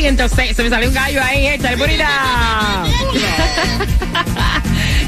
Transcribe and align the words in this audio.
106. 0.00 0.56
Se 0.56 0.62
me 0.62 0.70
sale 0.70 0.86
un 0.86 0.94
gallo 0.94 1.20
ahí, 1.22 1.48
échale 1.48 1.76
bonita. 1.76 2.08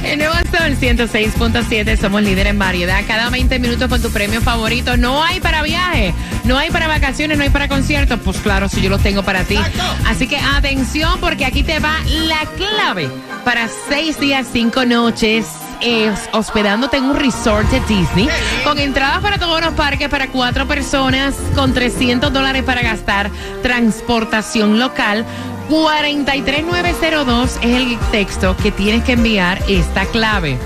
El 0.04 0.18
nuevo 0.18 0.34
Sol 0.34 0.76
106.7. 0.80 1.96
Somos 1.96 2.22
líder 2.22 2.48
en 2.48 2.58
variedad. 2.58 3.00
Cada 3.06 3.30
20 3.30 3.60
minutos 3.60 3.88
con 3.88 4.02
tu 4.02 4.10
premio 4.10 4.40
favorito. 4.40 4.96
No 4.96 5.22
hay 5.22 5.38
para 5.38 5.62
viaje, 5.62 6.12
no 6.42 6.58
hay 6.58 6.70
para 6.70 6.88
vacaciones, 6.88 7.38
no 7.38 7.44
hay 7.44 7.50
para 7.50 7.68
conciertos. 7.68 8.18
Pues 8.24 8.38
claro, 8.38 8.68
si 8.68 8.80
yo 8.80 8.90
los 8.90 9.00
tengo 9.00 9.22
para 9.22 9.44
ti. 9.44 9.58
Así 10.06 10.26
que 10.26 10.38
atención, 10.38 11.20
porque 11.20 11.44
aquí 11.44 11.62
te 11.62 11.78
va 11.78 11.96
la 12.08 12.40
clave 12.56 13.08
para 13.44 13.68
seis 13.88 14.18
días, 14.18 14.48
cinco 14.52 14.84
noches 14.84 15.46
es 15.80 16.28
hospedándote 16.32 16.98
en 16.98 17.04
un 17.04 17.16
resort 17.16 17.68
de 17.70 17.80
Disney 17.80 18.28
con 18.64 18.78
entradas 18.78 19.20
para 19.20 19.38
todos 19.38 19.60
los 19.60 19.74
parques 19.74 20.08
para 20.08 20.28
cuatro 20.28 20.66
personas 20.66 21.34
con 21.54 21.72
300 21.72 22.32
dólares 22.32 22.62
para 22.62 22.82
gastar 22.82 23.30
transportación 23.62 24.78
local 24.78 25.24
43902 25.68 27.58
es 27.62 27.76
el 27.76 27.98
texto 28.10 28.56
que 28.56 28.72
tienes 28.72 29.04
que 29.04 29.12
enviar 29.12 29.62
esta 29.68 30.06
clave 30.06 30.58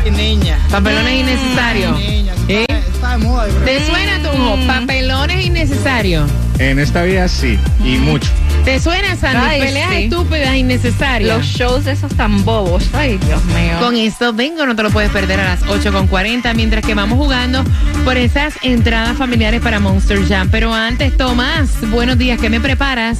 Ay, 0.09 0.35
niña. 0.35 0.57
Papelones 0.71 1.19
innecesarios. 1.19 1.99
Niña. 1.99 2.33
¿Eh? 2.47 2.65
Está 2.69 3.11
de 3.11 3.17
moda. 3.25 3.47
yo 3.47 3.53
creo. 3.55 3.65
¿Te 3.65 3.85
suena, 3.85 4.19
Tunjo? 4.21 4.57
Papelones 4.67 5.45
innecesarios. 5.45 6.29
En 6.57 6.77
esta 6.79 7.03
vida 7.03 7.27
sí, 7.29 7.57
y 7.85 7.97
mucho. 7.97 8.29
¿Te 8.65 8.79
suena, 8.81 9.15
Sandy? 9.15 9.39
Ay, 9.41 9.61
Peleas 9.61 9.89
sí. 9.91 10.03
estúpidas 10.03 10.55
innecesarias. 10.55 11.37
Los 11.37 11.47
shows 11.47 11.87
esos 11.87 12.13
tan 12.15 12.43
bobos. 12.43 12.83
Ay, 12.93 13.17
Dios 13.25 13.43
mío. 13.45 13.79
Con 13.79 13.95
esto 13.95 14.33
vengo, 14.33 14.65
no 14.65 14.75
te 14.75 14.83
lo 14.83 14.89
puedes 14.89 15.09
perder 15.11 15.39
a 15.39 15.45
las 15.45 15.63
8.40 15.63 16.53
mientras 16.55 16.83
que 16.85 16.93
vamos 16.95 17.17
jugando 17.17 17.63
por 18.03 18.17
esas 18.17 18.55
entradas 18.61 19.17
familiares 19.17 19.61
para 19.61 19.79
Monster 19.79 20.27
Jam. 20.27 20.49
Pero 20.51 20.73
antes, 20.73 21.15
Tomás, 21.15 21.69
buenos 21.91 22.17
días, 22.17 22.39
¿qué 22.41 22.49
me 22.49 22.59
preparas? 22.59 23.19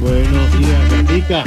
Buenos 0.00 0.58
días, 0.58 0.90
Gatica. 0.90 1.44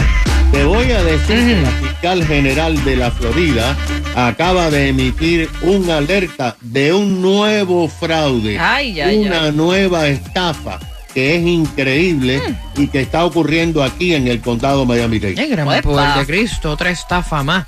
Te 0.52 0.64
voy 0.66 0.92
a 0.92 1.02
decir 1.04 1.38
que 1.38 1.62
la 1.62 1.70
fiscal 1.72 2.26
general 2.26 2.84
de 2.84 2.96
la 2.98 3.10
Florida 3.12 3.76
acaba 4.16 4.70
de 4.70 4.90
emitir 4.90 5.50
una 5.62 5.98
alerta 5.98 6.58
de 6.60 6.92
un 6.94 7.22
nuevo 7.22 7.88
fraude, 7.88 8.60
Ay, 8.60 9.00
ay, 9.00 9.20
una 9.20 9.44
ay. 9.46 9.52
nueva 9.54 10.08
estafa 10.08 10.80
que 11.14 11.36
es 11.36 11.42
increíble 11.46 12.40
Mm. 12.76 12.82
y 12.84 12.88
que 12.88 13.02
está 13.02 13.26
ocurriendo 13.26 13.84
aquí 13.84 14.14
en 14.16 14.28
el 14.30 14.40
condado 14.42 14.86
Miami-Dade. 14.86 15.36
¡Ay, 15.40 15.50
gran 15.50 15.82
poder 15.82 16.20
de 16.20 16.26
Cristo! 16.26 16.72
Otra 16.72 16.90
estafa 16.90 17.44
más. 17.44 17.66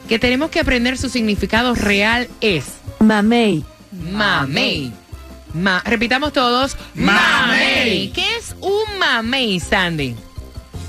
que 0.08 0.18
tenemos 0.18 0.50
que 0.50 0.60
aprender 0.60 0.96
su 0.98 1.08
significado 1.08 1.74
real 1.74 2.28
es 2.40 2.64
Mamey. 3.00 3.64
mamey. 4.12 4.92
Ma- 5.54 5.82
repitamos 5.84 6.32
todos. 6.32 6.76
Mamey. 6.94 8.10
¿Qué 8.14 8.24
es 8.38 8.54
un 8.60 8.98
mamey, 8.98 9.60
Sandy? 9.60 10.14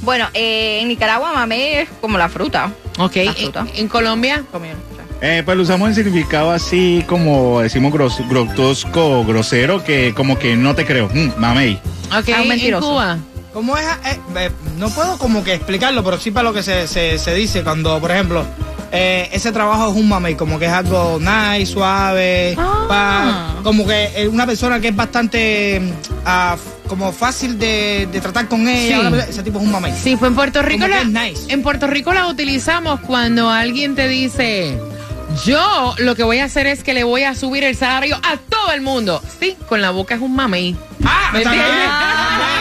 Bueno, 0.01 0.27
eh, 0.33 0.79
en 0.81 0.87
Nicaragua 0.87 1.31
mamey 1.33 1.61
es 1.75 1.89
como 1.99 2.17
la 2.17 2.29
fruta. 2.29 2.71
Ok. 2.97 3.15
La 3.17 3.21
En, 3.23 3.35
fruta. 3.35 3.67
en 3.75 3.87
Colombia. 3.87 4.43
Eh, 5.21 5.43
pues 5.45 5.55
lo 5.55 5.63
usamos 5.63 5.89
en 5.89 5.93
significado 5.95 6.49
así 6.51 7.03
como 7.07 7.61
decimos 7.61 7.93
gros, 7.93 8.17
grotosco, 8.27 9.23
grosero, 9.23 9.83
que 9.83 10.13
como 10.15 10.39
que 10.39 10.55
no 10.55 10.73
te 10.75 10.85
creo. 10.85 11.09
Mm, 11.13 11.31
mamey. 11.39 11.75
Ok. 12.17 12.29
Ah, 12.35 12.43
en. 12.43 12.79
Cuba. 12.79 13.17
¿Cómo 13.53 13.77
es? 13.77 13.85
eh, 14.05 14.19
eh, 14.37 14.49
no 14.77 14.89
puedo 14.89 15.17
como 15.17 15.43
que 15.43 15.53
explicarlo, 15.53 16.03
pero 16.03 16.17
sí 16.19 16.31
para 16.31 16.45
lo 16.45 16.53
que 16.53 16.63
se, 16.63 16.87
se, 16.87 17.19
se 17.19 17.33
dice 17.35 17.63
cuando, 17.63 17.99
por 17.99 18.09
ejemplo, 18.11 18.45
eh, 18.91 19.29
ese 19.31 19.51
trabajo 19.51 19.89
es 19.91 19.95
un 19.95 20.07
mamey, 20.09 20.35
como 20.35 20.59
que 20.59 20.65
es 20.65 20.71
algo 20.71 21.19
nice, 21.19 21.67
suave, 21.71 22.55
Ah. 22.57 22.85
pa- 23.55 23.63
como 23.63 23.85
que 23.87 24.11
eh, 24.15 24.27
una 24.27 24.45
persona 24.45 24.79
que 24.79 24.89
es 24.89 24.95
bastante, 24.95 25.81
ah, 26.25 26.57
como 26.87 27.11
fácil 27.13 27.57
de, 27.57 28.07
de 28.11 28.19
tratar 28.21 28.47
con 28.47 28.67
ella. 28.67 29.09
Sí. 29.09 29.29
Ese 29.29 29.43
tipo 29.43 29.59
es 29.59 29.65
un 29.65 29.71
mamey. 29.71 29.93
Sí, 30.01 30.17
fue 30.17 30.27
en 30.27 30.35
Puerto 30.35 30.61
Rico. 30.61 30.87
La, 30.87 31.01
es 31.01 31.07
nice. 31.07 31.41
En 31.53 31.61
Puerto 31.63 31.87
Rico 31.87 32.11
la 32.13 32.27
utilizamos 32.27 32.99
cuando 33.01 33.49
alguien 33.49 33.95
te 33.95 34.07
dice, 34.09 34.77
yo 35.45 35.95
lo 35.99 36.15
que 36.15 36.23
voy 36.23 36.39
a 36.39 36.45
hacer 36.45 36.67
es 36.67 36.83
que 36.83 36.93
le 36.93 37.03
voy 37.05 37.23
a 37.23 37.33
subir 37.35 37.63
el 37.63 37.75
salario 37.77 38.17
a 38.17 38.35
todo 38.49 38.73
el 38.73 38.81
mundo. 38.81 39.21
Sí, 39.39 39.55
con 39.69 39.81
la 39.81 39.91
boca 39.91 40.15
es 40.15 40.21
un 40.21 40.35
mamey. 40.35 40.75
Ah, 41.05 41.29
¿Me? 41.33 41.43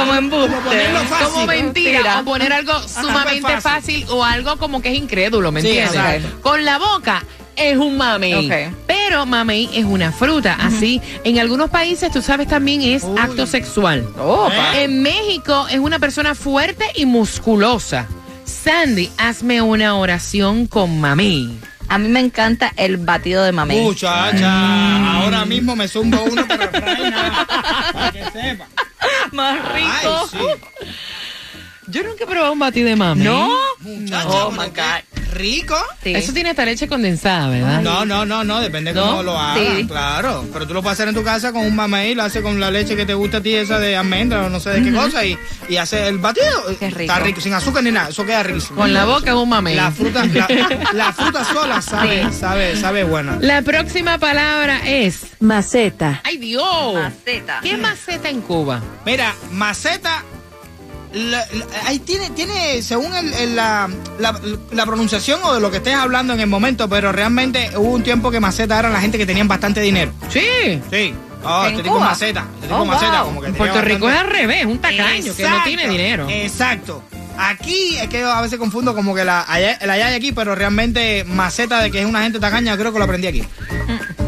Como 0.00 0.14
embuste. 0.14 0.48
Como 0.54 0.60
ponerlo 0.68 1.00
fácil. 1.00 1.26
Como 1.26 1.46
mentira, 1.46 1.92
Mentira. 1.92 2.20
o 2.20 2.24
poner 2.24 2.52
algo 2.52 2.72
sumamente 2.88 3.60
fácil. 3.60 4.06
o 4.10 4.24
algo 4.24 4.56
como 4.56 4.80
que 4.82 4.90
es 4.92 4.98
incrédulo, 4.98 5.52
¿me 5.52 5.60
Sí, 5.62 5.68
entiendes? 5.68 5.94
exacto. 5.94 6.40
Con 6.42 6.64
la 6.64 6.78
boca 6.78 7.22
es 7.56 7.76
un 7.76 7.96
mamey. 7.96 8.46
Ok. 8.46 8.74
Pero 8.86 9.26
mamey 9.26 9.68
es 9.74 9.84
una 9.84 10.12
fruta. 10.12 10.56
Así, 10.60 11.00
en 11.24 11.38
algunos 11.38 11.68
países, 11.70 12.10
tú 12.12 12.22
sabes, 12.22 12.48
también 12.48 12.82
es 12.82 13.02
Uy. 13.04 13.18
acto 13.18 13.46
sexual. 13.46 14.06
Opa. 14.18 14.78
En 14.78 15.02
México 15.02 15.66
es 15.70 15.78
una 15.78 15.98
persona 15.98 16.34
fuerte 16.34 16.84
y 16.94 17.06
musculosa. 17.06 18.06
Sandy, 18.44 19.10
hazme 19.18 19.62
una 19.62 19.94
oración 19.96 20.66
con 20.66 21.00
mamey. 21.00 21.58
A 21.88 21.98
mí 21.98 22.08
me 22.08 22.20
encanta 22.20 22.72
el 22.76 22.98
batido 22.98 23.42
de 23.42 23.50
mamey. 23.50 23.80
Muchacha, 23.80 25.14
ahora 25.22 25.44
mismo 25.44 25.74
me 25.74 25.88
zumbo 25.88 26.22
uno, 26.22 26.44
pero 26.46 26.70
reina, 26.72 27.46
para 27.92 28.12
que 28.12 28.24
sepa. 28.30 28.66
Más 29.32 29.72
rico. 29.72 30.28
Yo 31.90 32.02
nunca 32.02 32.24
he 32.24 32.26
probado 32.26 32.52
un 32.52 32.58
batido 32.58 32.88
de 32.88 32.96
mamey. 32.96 33.24
¿No? 33.24 33.48
Muchacha, 33.80 34.28
Oh, 34.46 34.50
my 34.50 34.66
God. 34.68 35.32
rico. 35.32 35.76
Sí. 36.02 36.12
Eso 36.14 36.32
tiene 36.32 36.50
hasta 36.50 36.64
leche 36.64 36.86
condensada, 36.88 37.48
¿verdad? 37.48 37.80
No, 37.82 38.04
no, 38.04 38.26
no, 38.26 38.42
no, 38.44 38.60
depende 38.60 38.92
¿No? 38.92 39.02
cómo 39.06 39.22
lo 39.22 39.38
hagas, 39.38 39.76
Sí. 39.78 39.86
claro. 39.86 40.44
Pero 40.52 40.66
tú 40.66 40.74
lo 40.74 40.82
puedes 40.82 40.98
hacer 40.98 41.08
en 41.08 41.14
tu 41.14 41.22
casa 41.22 41.52
con 41.52 41.64
un 41.64 41.74
mamey, 41.74 42.14
lo 42.14 42.24
haces 42.24 42.42
con 42.42 42.58
la 42.60 42.70
leche 42.70 42.94
que 42.96 43.06
te 43.06 43.14
gusta 43.14 43.38
a 43.38 43.40
ti, 43.40 43.54
esa 43.54 43.78
de 43.78 43.96
almendra 43.96 44.44
o 44.46 44.50
no 44.50 44.58
sé 44.60 44.70
de 44.70 44.82
qué 44.82 44.92
cosa, 44.92 45.24
y, 45.24 45.38
y 45.68 45.76
haces 45.76 46.08
el 46.08 46.18
batido. 46.18 46.46
Qué 46.78 46.90
rico. 46.90 47.00
Está 47.00 47.18
rico, 47.20 47.40
sin 47.40 47.54
azúcar 47.54 47.82
ni 47.84 47.90
nada, 47.92 48.08
eso 48.10 48.26
queda 48.26 48.42
riquísimo. 48.42 48.76
Con 48.80 48.92
la 48.92 49.04
boca 49.06 49.30
es 49.30 49.36
un 49.36 49.48
mamey. 49.48 49.76
La 49.76 49.90
fruta, 49.92 50.24
la, 50.26 50.48
la 50.92 51.12
fruta 51.12 51.44
sola 51.44 51.80
sabe, 51.80 52.24
Sí. 52.30 52.38
sabe, 52.38 52.76
sabe 52.76 53.04
buena. 53.04 53.38
La 53.40 53.62
próxima 53.62 54.18
palabra 54.18 54.80
es 54.84 55.20
Maceta. 55.38 56.20
¡Ay, 56.24 56.36
Dios! 56.38 56.94
Maceta. 56.94 57.60
¿Qué 57.62 57.76
maceta 57.76 58.28
en 58.28 58.40
Cuba? 58.42 58.80
Mira, 59.06 59.32
maceta. 59.52 60.22
La- 61.12 61.38
la- 61.52 61.66
ahí 61.86 61.98
tiene, 61.98 62.30
tiene 62.30 62.82
según 62.82 63.14
el- 63.14 63.32
el- 63.34 63.56
la, 63.56 63.88
la- 64.18 64.40
la 64.72 64.86
pronunciación 64.86 65.40
o 65.42 65.54
de 65.54 65.60
lo 65.60 65.70
que 65.70 65.78
estés 65.78 65.94
hablando 65.94 66.32
en 66.34 66.40
el 66.40 66.46
momento, 66.46 66.88
pero 66.88 67.10
realmente 67.12 67.70
hubo 67.76 67.90
un 67.90 68.02
tiempo 68.02 68.30
que 68.30 68.40
maceta 68.40 68.78
eran 68.78 68.92
la 68.92 69.00
gente 69.00 69.18
que 69.18 69.26
tenían 69.26 69.48
bastante 69.48 69.80
dinero. 69.80 70.12
Sí. 70.28 70.80
Sí. 70.90 71.14
Oh, 71.42 71.62
¿En 71.64 71.70
este 71.70 71.82
tipo 71.84 71.98
maceta. 71.98 72.44
Este 72.56 72.66
tipo 72.68 72.80
Oh, 72.80 72.84
maceta, 72.84 73.22
wow. 73.22 73.26
como 73.28 73.40
que 73.40 73.46
En 73.48 73.54
tenía 73.54 73.72
Puerto 73.72 73.88
Rico 73.88 74.10
es 74.10 74.16
al 74.16 74.26
revés, 74.28 74.66
un 74.66 74.78
tacaño 74.78 75.34
que 75.34 75.48
no 75.48 75.62
tiene 75.64 75.88
dinero. 75.88 76.26
Exacto. 76.28 77.02
Aquí 77.42 77.96
es 77.96 78.08
que 78.08 78.20
yo 78.20 78.30
a 78.30 78.42
veces 78.42 78.58
confundo 78.58 78.94
como 78.94 79.14
que 79.14 79.24
la 79.24 79.44
allá, 79.48 79.72
el 79.80 79.90
allá 79.90 80.12
y 80.12 80.14
aquí, 80.14 80.32
pero 80.32 80.54
realmente 80.54 81.24
maceta 81.24 81.82
de 81.82 81.90
que 81.90 82.00
es 82.00 82.06
una 82.06 82.22
gente 82.22 82.38
tacaña, 82.38 82.76
creo 82.76 82.92
que 82.92 82.98
lo 82.98 83.04
aprendí 83.04 83.26
aquí. 83.26 83.44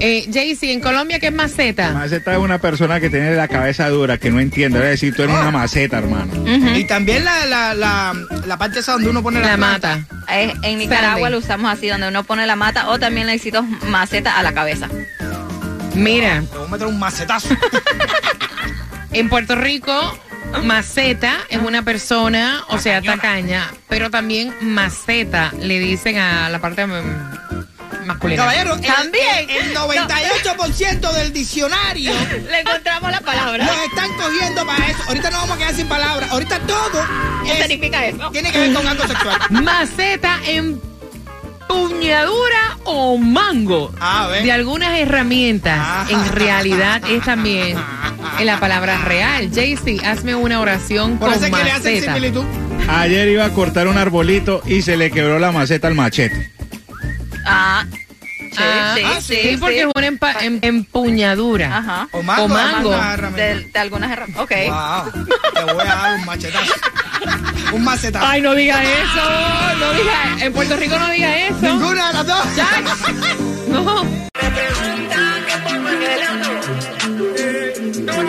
Eh, 0.00 0.28
Jaycee, 0.32 0.72
¿en 0.72 0.80
Colombia 0.80 1.20
qué 1.20 1.26
es 1.28 1.32
maceta? 1.32 1.92
Maceta 1.92 2.32
es 2.32 2.38
una 2.38 2.58
persona 2.58 2.98
que 2.98 3.08
tiene 3.08 3.36
la 3.36 3.46
cabeza 3.46 3.88
dura, 3.88 4.18
que 4.18 4.30
no 4.30 4.40
entiende. 4.40 4.78
Es 4.78 4.84
decir, 4.84 5.14
tú 5.14 5.22
eres 5.22 5.36
una 5.36 5.50
maceta, 5.52 5.98
hermano. 5.98 6.32
Y 6.76 6.84
también 6.86 7.24
la, 7.24 7.46
la, 7.46 7.74
la, 7.74 8.12
la 8.46 8.58
parte 8.58 8.80
esa 8.80 8.92
donde 8.92 9.10
uno 9.10 9.22
pone 9.22 9.40
la, 9.40 9.48
La 9.50 9.56
mata. 9.56 10.04
Eh, 10.28 10.52
en 10.62 10.78
Nicaragua 10.78 11.20
Sandy. 11.20 11.32
lo 11.32 11.38
usamos 11.38 11.72
así, 11.72 11.88
donde 11.88 12.08
uno 12.08 12.24
pone 12.24 12.46
la 12.46 12.56
mata 12.56 12.88
o 12.88 12.98
también 12.98 13.28
le 13.28 13.36
hicimos 13.36 13.64
maceta 13.88 14.36
a 14.38 14.42
la 14.42 14.52
cabeza. 14.52 14.88
Mira, 15.94 16.42
Te 16.50 16.56
voy 16.56 16.66
a 16.66 16.70
meter 16.70 16.86
un 16.88 16.98
macetazo. 16.98 17.50
en 19.12 19.28
Puerto 19.28 19.54
Rico, 19.54 20.18
maceta 20.62 21.38
es 21.48 21.58
una 21.60 21.82
persona, 21.82 22.64
o 22.68 22.78
sea, 22.78 23.00
tacaña, 23.02 23.70
pero 23.88 24.10
también 24.10 24.54
maceta 24.60 25.52
le 25.58 25.78
dicen 25.78 26.18
a 26.18 26.48
la 26.48 26.60
parte 26.60 26.86
mm, 26.86 28.06
masculina. 28.06 28.42
Caballero, 28.42 28.74
el- 28.74 28.80
También. 28.80 29.48
el, 29.50 29.70
el 29.70 29.76
98% 29.76 31.12
del 31.12 31.32
diccionario 31.32 32.12
Le 32.50 32.60
encontramos 32.60 33.10
la 33.10 33.20
palabra. 33.20 33.64
los 33.64 33.76
están 33.84 34.12
cogiendo 34.16 34.66
para 34.66 34.86
eso. 34.86 35.02
Ahorita 35.08 35.30
no 35.30 35.36
vamos 35.38 35.56
a 35.56 35.58
quedar 35.58 35.74
sin 35.74 35.86
palabras. 35.88 36.30
Ahorita 36.30 36.58
todo 36.60 37.06
¿Qué 37.44 37.52
es- 37.60 37.66
significa 37.68 38.06
eso? 38.06 38.30
tiene 38.30 38.50
que 38.52 38.58
ver 38.58 38.72
con 38.72 38.86
algo 38.86 39.06
sexual. 39.06 39.38
Maceta 39.50 40.38
empuñadura 41.74 42.78
o 42.84 43.16
mango 43.18 43.92
Ah, 44.00 44.28
de 44.42 44.50
algunas 44.52 44.98
herramientas. 44.98 45.78
Ah. 45.80 46.06
En 46.10 46.32
realidad 46.32 47.02
es 47.08 47.24
también 47.24 47.76
en 48.38 48.46
la 48.46 48.58
palabra 48.60 48.98
real. 49.04 49.50
Jaycee, 49.54 50.04
hazme 50.04 50.34
una 50.34 50.60
oración 50.60 51.18
Por 51.18 51.30
con 51.32 51.40
que 51.40 51.50
le 51.50 51.70
hacen 51.70 51.94
maceta. 51.94 52.14
similitud. 52.14 52.44
Ayer 52.88 53.28
iba 53.28 53.44
a 53.44 53.50
cortar 53.50 53.86
un 53.88 53.96
arbolito 53.98 54.62
y 54.66 54.82
se 54.82 54.96
le 54.96 55.10
quebró 55.10 55.38
la 55.38 55.52
maceta 55.52 55.86
al 55.88 55.94
machete. 55.94 56.52
Ah, 57.46 57.84
sí, 58.52 58.58
Ah, 58.62 58.94
sí, 58.96 59.02
ah, 59.04 59.20
sí, 59.20 59.36
Sí, 59.42 59.56
porque 59.58 59.80
es 59.80 59.86
una 59.94 60.06
empa- 60.08 60.36
em- 60.42 60.58
empuñadura. 60.62 61.78
Ajá. 61.78 62.08
O 62.12 62.22
mango. 62.22 62.44
O 62.44 62.48
mango. 62.48 62.90
De, 63.34 63.60
de 63.72 63.78
algunas 63.78 64.10
herramientas. 64.10 64.44
Ok. 64.44 64.52
Wow. 64.68 65.26
Te 65.54 65.72
voy 65.72 65.82
a 65.82 65.84
dar 65.84 66.18
un 66.18 66.24
machetazo. 66.26 66.72
un 67.72 67.84
macetazo. 67.84 68.26
Ay, 68.26 68.40
no 68.42 68.54
diga 68.54 68.82
eso, 68.82 69.76
no 69.78 69.92
diga, 69.94 70.44
en 70.44 70.52
Puerto 70.52 70.76
Rico 70.76 70.98
no 70.98 71.08
diga 71.10 71.36
eso. 71.46 71.56
Ninguna 71.60 72.08
de 72.08 72.12
las 72.14 72.26
dos. 72.26 72.46
No. 73.68 74.22
Todos 78.06 78.24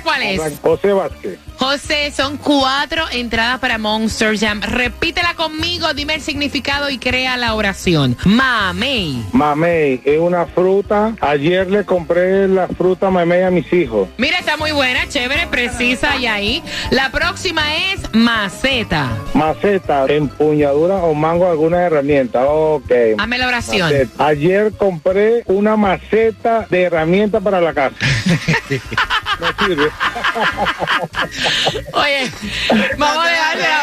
¿Tu 0.06 0.12
nombre 0.12 0.38
cuál 0.38 0.51
es? 0.51 0.60
José 0.60 0.94
Vázquez. 0.94 1.39
José, 1.58 2.12
son 2.12 2.38
cuatro 2.38 3.06
entradas 3.12 3.60
para 3.60 3.77
Monster 3.77 4.38
Jam. 4.38 4.62
Repítela 4.62 5.34
conmigo, 5.36 5.94
dime 5.94 6.15
el 6.15 6.22
significado 6.22 6.89
y 6.89 6.98
crea 6.98 7.38
la 7.38 7.56
oración. 7.56 8.18
Mamey. 8.25 9.24
Mamey 9.32 10.01
es 10.03 10.20
una 10.20 10.46
fruta. 10.46 11.15
Ayer 11.22 11.70
le 11.72 11.86
compré 11.86 12.48
la 12.48 12.68
fruta 12.68 13.10
mamey 13.10 13.44
a 13.44 13.51
mis 13.51 13.72
hijos. 13.72 14.10
Mira, 14.18 14.38
está 14.38 14.58
muy 14.58 14.74
buena, 14.74 15.08
chévere, 15.08 15.48
precisa 15.48 16.18
y 16.18 16.27
ahí. 16.27 16.63
La 16.91 17.10
próxima 17.10 17.63
es 17.75 18.13
maceta. 18.13 19.10
Maceta, 19.34 20.06
empuñadura 20.08 20.98
o 20.98 21.13
mango 21.13 21.50
alguna 21.50 21.82
herramienta. 21.84 22.46
Ok. 22.46 22.91
Hazme 23.18 23.38
la 23.38 23.48
oración. 23.48 23.91
Maceta. 23.91 24.27
Ayer 24.27 24.74
compré 24.74 25.44
una 25.46 25.77
maceta 25.77 26.68
de 26.70 26.84
herramienta 26.84 27.39
para 27.39 27.62
la 27.62 27.74
casa. 27.74 27.96
no 29.39 29.48
sirve. 29.65 29.89
Oye, 31.94 32.32
vamos 32.98 33.25
a 33.25 33.30
dejarle 33.30 33.63
la 33.63 33.82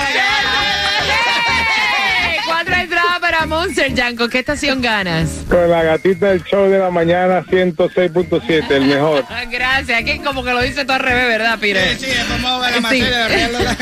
Cuatro 2.46 2.74
entradas 2.74 3.18
para 3.20 3.46
Monster. 3.46 4.16
¿Con 4.16 4.28
qué 4.30 4.40
estación 4.40 4.82
ganas? 4.82 5.44
Con 5.48 5.70
la 5.70 5.82
gatita 5.82 6.28
del 6.28 6.42
show 6.44 6.68
de 6.68 6.78
la 6.78 6.90
mañana 6.90 7.42
106.7, 7.44 8.70
el 8.70 8.86
mejor. 8.86 9.24
Gracias, 9.50 10.04
que 10.04 10.20
como 10.22 10.44
que 10.44 10.52
lo 10.52 10.60
dice 10.60 10.84
todo 10.84 10.94
al 10.94 11.02
revés, 11.02 11.26
¿verdad, 11.28 11.58
Pire? 11.58 11.96
Sí, 11.96 12.06
sí, 12.06 13.02
a 13.02 13.28
ver 13.28 13.50
la. 13.52 13.76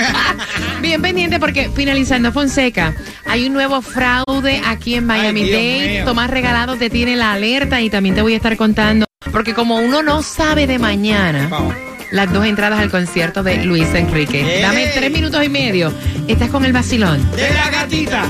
Bien 0.81 1.03
pendiente 1.03 1.39
porque 1.41 1.71
finalizando 1.75 2.33
Fonseca, 2.33 2.95
hay 3.27 3.47
un 3.47 3.53
nuevo 3.53 3.83
fraude 3.83 4.63
aquí 4.65 4.95
en 4.95 5.07
Miami 5.07 5.51
Dade. 5.51 6.03
Tomás 6.05 6.31
Regalado 6.31 6.77
te 6.77 6.91
tiene 6.91 7.17
la 7.17 7.33
alerta 7.33 7.81
y 7.81 7.91
también 7.91 8.15
te 8.15 8.23
voy 8.23 8.35
a 8.35 8.37
estar 8.37 8.57
contando. 8.57 9.10
Porque 9.33 9.53
como 9.53 9.77
uno 9.77 10.03
no 10.03 10.23
sabe 10.23 10.67
de 10.67 10.79
mañana, 10.79 11.47
Vamos. 11.51 11.75
las 12.11 12.33
dos 12.33 12.47
entradas 12.47 12.81
al 12.81 12.91
concierto 12.91 13.43
de 13.43 13.63
Luis 13.67 13.87
Enrique. 13.95 14.61
Dame 14.63 14.87
tres 14.95 15.11
minutos 15.13 15.45
y 15.45 15.51
medio. 15.51 15.93
Estás 16.27 16.49
con 16.49 16.65
el 16.65 16.73
vacilón. 16.73 17.31
De 17.33 17.51
la 17.53 17.69
gatita. 17.71 18.23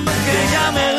ya 0.52 0.72
me 0.72 0.89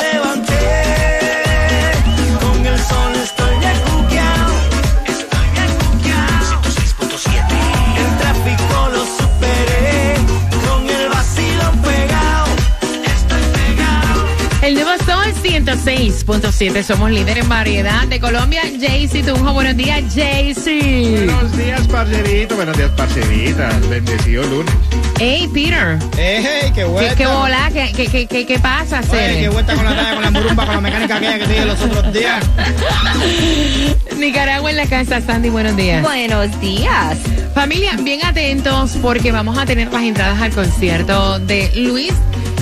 106.7, 15.84 16.84
somos 16.84 17.10
líder 17.10 17.40
en 17.40 17.50
variedad 17.50 18.08
de 18.08 18.20
Colombia. 18.20 18.62
Jaycee 18.80 19.24
Tunjo, 19.24 19.52
buenos 19.52 19.76
días, 19.76 20.04
Jaycee. 20.14 21.26
Buenos 21.26 21.58
días, 21.58 21.88
parcerito. 21.88 22.56
Buenos 22.56 22.78
días, 22.78 22.92
parcerita. 22.92 23.70
Bendecido 23.90 24.44
lunes. 24.44 24.72
Hey, 25.18 25.50
Peter. 25.52 25.98
¡Ey, 26.18 26.72
qué 26.74 26.84
vuelta! 26.84 27.16
¿Qué, 27.16 27.24
qué 27.24 27.28
bola? 27.28 27.70
¿Qué, 27.74 27.92
qué, 27.96 28.08
qué, 28.08 28.28
qué, 28.28 28.46
qué 28.46 28.60
pasa, 28.60 29.00
Oye, 29.00 29.10
Cere? 29.10 29.40
qué 29.42 29.50
vuelta 29.50 29.76
con 29.76 29.86
la 29.86 29.96
talla, 29.96 30.14
con 30.14 30.24
la 30.24 30.32
murumba, 30.32 30.66
con 30.66 30.76
la 30.76 30.82
mecánica 30.82 31.16
aquella 31.16 31.40
que 31.40 31.46
te 31.46 31.54
dije 31.54 31.66
los 31.66 31.82
otros 31.82 32.14
días. 32.14 32.46
Nicaragua 34.18 34.70
en 34.70 34.78
la 34.78 34.86
casa, 34.86 35.20
Sandy, 35.20 35.50
buenos 35.50 35.76
días. 35.76 36.04
Buenos 36.04 36.60
días. 36.62 37.18
Familia, 37.56 37.98
bien 38.00 38.24
atentos 38.24 38.98
porque 39.02 39.32
vamos 39.32 39.58
a 39.58 39.66
tener 39.66 39.92
las 39.92 40.04
entradas 40.04 40.40
al 40.42 40.52
concierto 40.52 41.40
de 41.40 41.72
Luis 41.76 42.14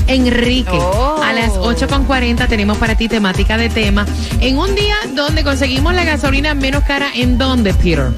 Enrique. 0.09 0.71
Oh. 0.71 1.21
A 1.23 1.33
las 1.33 1.53
8.40 1.53 2.47
tenemos 2.47 2.77
para 2.77 2.95
ti 2.95 3.07
temática 3.07 3.57
de 3.57 3.69
tema. 3.69 4.05
En 4.41 4.57
un 4.57 4.75
día 4.75 4.95
donde 5.15 5.43
conseguimos 5.43 5.93
la 5.93 6.03
gasolina 6.03 6.53
menos 6.53 6.83
cara, 6.83 7.09
¿en 7.13 7.37
dónde, 7.37 7.73
Peter? 7.73 8.09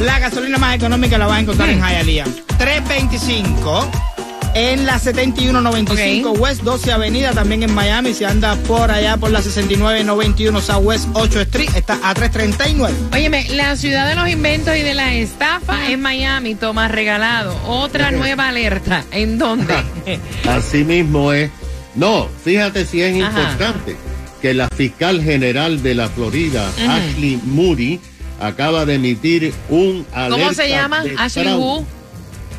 La 0.00 0.18
gasolina 0.18 0.58
más 0.58 0.76
económica 0.76 1.18
la 1.18 1.26
vas 1.26 1.38
a 1.38 1.40
encontrar 1.40 1.68
en 1.68 1.80
Hialeah. 1.80 2.26
325 2.58 4.09
en 4.54 4.86
la 4.86 4.98
7195 4.98 6.32
West 6.32 6.62
12 6.62 6.92
Avenida, 6.92 7.32
también 7.32 7.62
en 7.62 7.74
Miami. 7.74 8.14
Si 8.14 8.24
anda 8.24 8.56
por 8.66 8.90
allá 8.90 9.16
por 9.16 9.30
la 9.30 9.42
6991 9.42 10.60
Southwest 10.60 11.08
8 11.14 11.40
Street, 11.42 11.70
está 11.74 11.98
a 12.02 12.14
339. 12.14 12.94
Óyeme, 13.12 13.48
la 13.50 13.76
ciudad 13.76 14.08
de 14.08 14.14
los 14.14 14.28
inventos 14.28 14.76
y 14.76 14.82
de 14.82 14.94
la 14.94 15.14
estafa 15.14 15.90
es 15.90 15.98
Miami, 15.98 16.54
toma 16.54 16.88
regalado. 16.88 17.56
Otra 17.66 18.10
nueva 18.10 18.48
alerta. 18.48 19.04
¿En 19.10 19.38
dónde? 19.38 19.74
Así 20.48 20.84
mismo 20.84 21.32
es. 21.32 21.50
No, 21.94 22.28
fíjate 22.44 22.84
si 22.84 23.02
es 23.02 23.22
Ajá. 23.22 23.40
importante 23.40 23.96
que 24.40 24.54
la 24.54 24.68
fiscal 24.68 25.22
general 25.22 25.82
de 25.82 25.94
la 25.94 26.08
Florida. 26.08 26.70
Ashley 26.88 27.40
Moody, 27.44 28.00
acaba 28.40 28.86
de 28.86 28.94
emitir 28.94 29.52
un 29.68 30.06
alerta 30.12 30.38
¿Cómo 30.38 30.54
se 30.54 30.68
llama? 30.68 31.04
Ashley. 31.18 31.54
Who? 31.54 31.84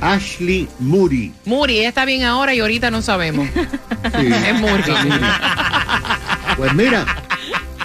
Ashley 0.01 0.67
Moody. 0.79 1.31
Muri, 1.45 1.79
ella 1.79 1.89
está 1.89 2.03
bien 2.05 2.23
ahora 2.23 2.53
y 2.53 2.59
ahorita 2.59 2.91
no 2.91 3.01
sabemos. 3.01 3.47
Sí, 4.19 4.27
Es 4.27 4.59
Muri. 4.59 4.81
Pues 6.57 6.73
mira, 6.73 7.05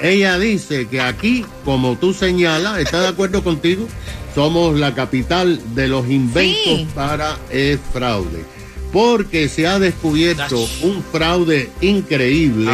ella 0.00 0.38
dice 0.38 0.88
que 0.88 1.00
aquí, 1.00 1.44
como 1.64 1.96
tú 1.96 2.12
señalas, 2.14 2.78
está 2.78 3.00
de 3.02 3.08
acuerdo 3.08 3.44
contigo, 3.44 3.86
somos 4.34 4.78
la 4.78 4.94
capital 4.94 5.60
de 5.74 5.88
los 5.88 6.08
inventos 6.08 6.64
Sí. 6.64 6.88
para 6.94 7.38
el 7.50 7.78
fraude. 7.92 8.44
Porque 8.92 9.48
se 9.48 9.66
ha 9.66 9.78
descubierto 9.78 10.58
un 10.82 11.02
fraude 11.12 11.70
increíble 11.82 12.70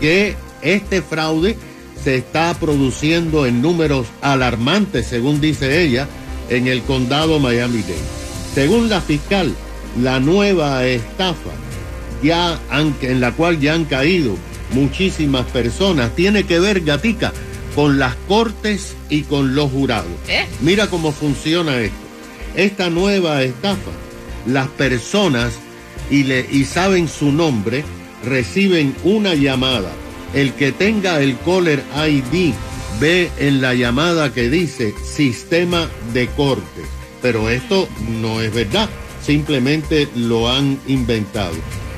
que 0.00 0.36
este 0.62 1.02
fraude 1.02 1.56
se 2.02 2.16
está 2.16 2.54
produciendo 2.54 3.44
en 3.46 3.60
números 3.60 4.06
alarmantes, 4.22 5.06
según 5.06 5.40
dice 5.40 5.82
ella, 5.82 6.08
en 6.48 6.66
el 6.66 6.82
condado 6.82 7.38
Miami-Dade. 7.38 8.19
Según 8.54 8.88
la 8.88 9.00
fiscal, 9.00 9.54
la 10.02 10.20
nueva 10.20 10.84
estafa 10.86 11.50
ya 12.22 12.58
han- 12.70 12.94
en 13.02 13.20
la 13.20 13.32
cual 13.32 13.60
ya 13.60 13.74
han 13.74 13.84
caído 13.84 14.36
muchísimas 14.72 15.46
personas 15.46 16.14
tiene 16.14 16.44
que 16.44 16.60
ver, 16.60 16.80
Gatica, 16.82 17.32
con 17.74 17.98
las 17.98 18.14
cortes 18.28 18.94
y 19.08 19.22
con 19.22 19.54
los 19.54 19.70
jurados. 19.70 20.10
¿Eh? 20.28 20.46
Mira 20.60 20.88
cómo 20.88 21.12
funciona 21.12 21.78
esto. 21.80 21.96
Esta 22.56 22.90
nueva 22.90 23.42
estafa, 23.42 23.90
las 24.46 24.68
personas 24.68 25.52
y, 26.10 26.24
le, 26.24 26.46
y 26.50 26.64
saben 26.64 27.08
su 27.08 27.30
nombre, 27.32 27.84
reciben 28.24 28.94
una 29.04 29.34
llamada. 29.34 29.90
El 30.34 30.52
que 30.54 30.72
tenga 30.72 31.20
el 31.20 31.36
caller 31.38 31.82
ID 32.08 32.52
ve 33.00 33.30
en 33.38 33.60
la 33.60 33.74
llamada 33.74 34.32
que 34.32 34.50
dice 34.50 34.94
sistema 35.04 35.88
de 36.12 36.26
corte. 36.28 36.82
Pero 37.22 37.48
esto 37.50 37.88
no 38.20 38.40
es 38.40 38.52
verdad, 38.52 38.88
simplemente 39.22 40.08
lo 40.14 40.50
han 40.50 40.78
inventado. 40.86 41.54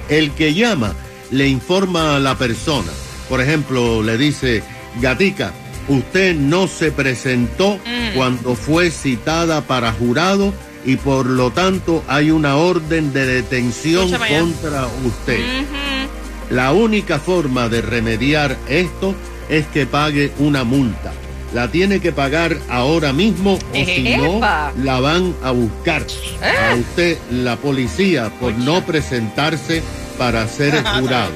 El 0.09 0.33
que 0.33 0.55
llama 0.55 0.95
le 1.31 1.49
informa 1.49 2.17
a 2.17 2.21
la 2.21 2.37
persona. 2.37 2.91
Por 3.29 3.41
ejemplo, 3.41 4.03
le 4.03 4.19
dice, 4.19 4.63
Gatica, 5.01 5.53
usted 5.89 6.35
no 6.35 6.67
se 6.67 6.93
presentó 6.93 7.77
Mm. 7.77 8.15
cuando 8.17 8.55
fue 8.55 8.91
citada 8.91 9.63
para 9.63 9.93
jurado 9.93 10.53
y 10.85 10.97
por 10.97 11.27
lo 11.27 11.51
tanto 11.53 12.03
hay 12.09 12.31
una 12.31 12.57
orden 12.57 13.13
de 13.13 13.25
detención 13.27 14.11
contra 14.11 14.87
usted. 15.07 15.39
La 16.51 16.73
única 16.73 17.19
forma 17.19 17.69
de 17.69 17.81
remediar 17.81 18.59
esto 18.69 19.15
es 19.49 19.67
que 19.69 19.87
pague 19.87 20.33
una 20.39 20.65
multa. 20.65 21.13
La 21.55 21.71
tiene 21.71 22.01
que 22.01 22.13
pagar 22.13 22.57
ahora 22.71 23.13
mismo 23.13 23.55
o 23.55 23.75
si 23.75 24.03
no 24.17 24.41
la 24.83 25.01
van 25.01 25.35
a 25.45 25.51
buscar 25.51 26.03
a 26.43 26.75
usted 26.77 27.19
la 27.31 27.57
policía 27.57 28.31
por 28.41 28.55
no 28.55 28.83
presentarse 28.87 29.83
para 30.19 30.49
ser 30.49 30.83
jurado. 30.99 31.31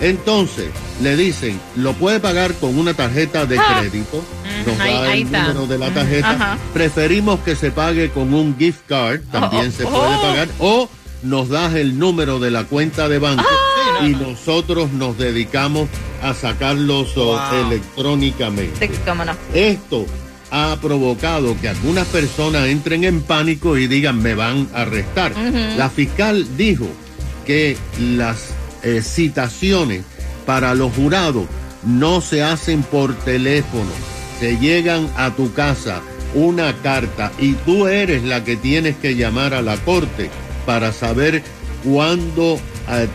Entonces 0.00 0.66
le 1.02 1.16
dicen, 1.16 1.60
lo 1.76 1.92
puede 1.92 2.18
pagar 2.18 2.52
con 2.54 2.76
una 2.78 2.94
tarjeta 2.94 3.46
de 3.46 3.58
Ah. 3.58 3.78
crédito, 3.80 4.24
nos 4.66 4.80
Ahí- 4.80 4.92
da 4.92 5.14
el 5.14 5.24
número 5.52 5.66
de 5.68 5.78
la 5.78 5.90
tarjeta. 5.94 6.30
Ajá. 6.30 6.58
Preferimos 6.72 7.38
que 7.40 7.54
se 7.54 7.70
pague 7.70 8.10
con 8.10 8.34
un 8.34 8.56
gift 8.58 8.80
card, 8.88 9.20
también 9.30 9.68
Oh, 9.68 9.76
se 9.76 9.84
oh. 9.84 9.90
puede 9.90 10.16
pagar, 10.20 10.48
o 10.58 10.88
nos 11.22 11.48
das 11.48 11.74
el 11.74 11.96
número 11.98 12.38
de 12.40 12.50
la 12.50 12.64
cuenta 12.64 13.08
de 13.08 13.18
banco 13.20 13.44
Ah. 13.48 13.73
Y 14.06 14.14
nosotros 14.14 14.92
nos 14.92 15.18
dedicamos 15.18 15.88
a 16.22 16.34
sacarlos 16.34 17.16
oh, 17.16 17.32
Wow. 17.36 17.66
electrónicamente. 17.66 18.88
Sí, 18.88 18.94
cómo 19.06 19.24
no. 19.24 19.32
Esto 19.52 20.06
ha 20.50 20.76
provocado 20.80 21.56
que 21.60 21.68
algunas 21.68 22.06
personas 22.08 22.68
entren 22.68 23.04
en 23.04 23.22
pánico 23.22 23.76
y 23.76 23.86
digan 23.86 24.22
me 24.22 24.34
van 24.34 24.68
a 24.74 24.82
arrestar. 24.82 25.32
La 25.76 25.90
fiscal 25.90 26.46
dijo 26.56 26.86
que 27.46 27.76
las 28.00 28.50
eh, 28.82 29.02
citaciones 29.02 30.02
para 30.46 30.74
los 30.74 30.92
jurados 30.94 31.44
no 31.84 32.20
se 32.20 32.42
hacen 32.42 32.82
por 32.82 33.14
teléfono, 33.14 33.90
se 34.40 34.58
llegan 34.58 35.08
a 35.16 35.30
tu 35.34 35.52
casa 35.52 36.00
una 36.34 36.72
carta 36.82 37.30
y 37.38 37.52
tú 37.52 37.86
eres 37.86 38.22
la 38.24 38.42
que 38.44 38.56
tienes 38.56 38.96
que 38.96 39.14
llamar 39.16 39.54
a 39.54 39.62
la 39.62 39.76
corte 39.78 40.30
para 40.66 40.92
saber 40.92 41.42
cuándo 41.84 42.58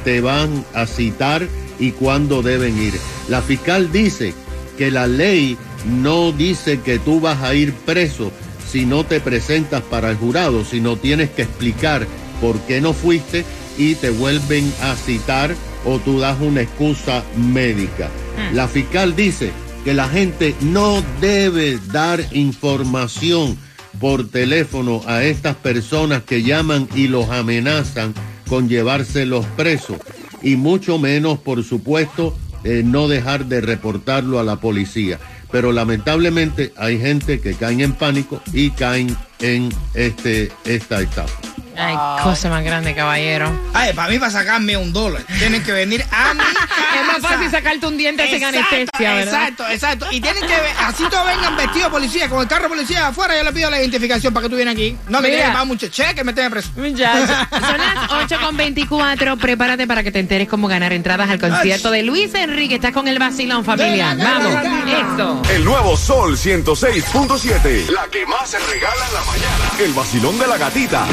te 0.03 0.21
van 0.21 0.65
a 0.73 0.85
citar 0.85 1.47
y 1.79 1.91
cuándo 1.91 2.41
deben 2.41 2.81
ir. 2.81 2.93
La 3.27 3.41
fiscal 3.41 3.91
dice 3.91 4.33
que 4.77 4.91
la 4.91 5.07
ley 5.07 5.57
no 5.85 6.31
dice 6.31 6.79
que 6.81 6.99
tú 6.99 7.19
vas 7.19 7.41
a 7.41 7.53
ir 7.53 7.73
preso 7.73 8.31
si 8.69 8.85
no 8.85 9.03
te 9.03 9.19
presentas 9.19 9.81
para 9.81 10.11
el 10.11 10.17
jurado, 10.17 10.63
sino 10.63 10.95
tienes 10.95 11.29
que 11.31 11.43
explicar 11.43 12.05
por 12.41 12.59
qué 12.61 12.81
no 12.81 12.93
fuiste 12.93 13.45
y 13.77 13.95
te 13.95 14.09
vuelven 14.09 14.71
a 14.81 14.95
citar 14.95 15.55
o 15.85 15.97
tú 15.99 16.19
das 16.19 16.39
una 16.41 16.61
excusa 16.61 17.23
médica. 17.35 18.09
La 18.53 18.67
fiscal 18.67 19.15
dice 19.15 19.51
que 19.83 19.93
la 19.93 20.07
gente 20.07 20.55
no 20.61 21.01
debe 21.21 21.79
dar 21.91 22.23
información 22.31 23.57
por 23.99 24.29
teléfono 24.29 25.01
a 25.07 25.23
estas 25.23 25.55
personas 25.55 26.23
que 26.23 26.43
llaman 26.43 26.87
y 26.95 27.07
los 27.07 27.29
amenazan 27.29 28.13
con 28.49 28.67
llevárselos 28.67 29.45
presos 29.55 29.97
y 30.41 30.55
mucho 30.55 30.97
menos, 30.97 31.39
por 31.39 31.63
supuesto, 31.63 32.35
eh, 32.63 32.81
no 32.83 33.07
dejar 33.07 33.45
de 33.45 33.61
reportarlo 33.61 34.39
a 34.39 34.43
la 34.43 34.57
policía. 34.57 35.19
Pero 35.51 35.71
lamentablemente 35.71 36.73
hay 36.77 36.99
gente 36.99 37.39
que 37.39 37.53
caen 37.53 37.81
en 37.81 37.93
pánico 37.93 38.41
y 38.53 38.71
caen 38.71 39.15
en 39.39 39.69
este 39.93 40.51
esta 40.65 41.01
estafa. 41.01 41.48
Ay, 41.79 41.95
cosa 42.23 42.49
más 42.49 42.63
grande, 42.63 42.93
caballero. 42.93 43.51
Ay, 43.73 43.93
para 43.93 44.09
mí, 44.11 44.19
para 44.19 44.31
sacarme 44.31 44.75
un 44.77 44.91
dólar, 44.91 45.23
tienen 45.39 45.63
que 45.63 45.71
venir 45.71 46.05
a 46.11 46.33
mi 46.33 46.39
casa. 46.39 46.67
Es 46.99 47.07
más 47.07 47.19
fácil 47.19 47.49
sacarte 47.49 47.85
un 47.87 47.97
diente 47.97 48.27
sin 48.27 48.43
anestesia, 48.43 49.13
¿verdad? 49.13 49.33
Exacto, 49.33 49.69
exacto. 49.69 50.07
Y 50.11 50.19
tienen 50.19 50.41
que 50.41 50.47
ver, 50.53 50.71
así 50.79 51.03
todos 51.09 51.25
vengan 51.25 51.55
vestidos 51.55 51.89
policía, 51.89 52.27
con 52.27 52.41
el 52.41 52.47
carro 52.47 52.67
policía 52.67 53.07
afuera, 53.07 53.37
yo 53.37 53.43
le 53.43 53.53
pido 53.53 53.69
la 53.69 53.79
identificación 53.79 54.33
para 54.33 54.45
que 54.45 54.49
tú 54.49 54.55
vienes 54.55 54.73
aquí. 54.73 54.97
No 55.07 55.21
me 55.21 55.29
que 55.29 55.37
pagar 55.37 55.65
mucho 55.65 55.87
cheque, 55.87 56.23
me 56.23 56.33
tengas 56.33 56.51
preso. 56.51 56.69
Muchacho. 56.75 57.27
Son 57.51 57.77
las 57.77 58.29
8.24. 58.29 59.37
Prepárate 59.37 59.87
para 59.87 60.03
que 60.03 60.11
te 60.11 60.19
enteres 60.19 60.47
cómo 60.47 60.67
ganar 60.67 60.93
entradas 60.93 61.29
al 61.29 61.39
concierto 61.39 61.91
de 61.91 62.03
Luis 62.03 62.33
Enrique. 62.33 62.75
Estás 62.75 62.91
con 62.91 63.07
el 63.07 63.19
vacilón, 63.19 63.63
familia. 63.63 64.13
Venga, 64.15 64.39
Vamos. 64.39 65.13
Eso. 65.13 65.41
El 65.53 65.65
nuevo 65.65 65.95
Sol 65.95 66.37
106.7. 66.37 67.89
La 67.89 68.07
que 68.07 68.25
más 68.25 68.49
se 68.49 68.59
regala 68.59 69.07
en 69.07 69.13
la 69.13 69.23
mañana. 69.25 69.71
El 69.79 69.93
vacilón 69.93 70.39
de 70.39 70.47
la 70.47 70.57
gatita. 70.57 71.05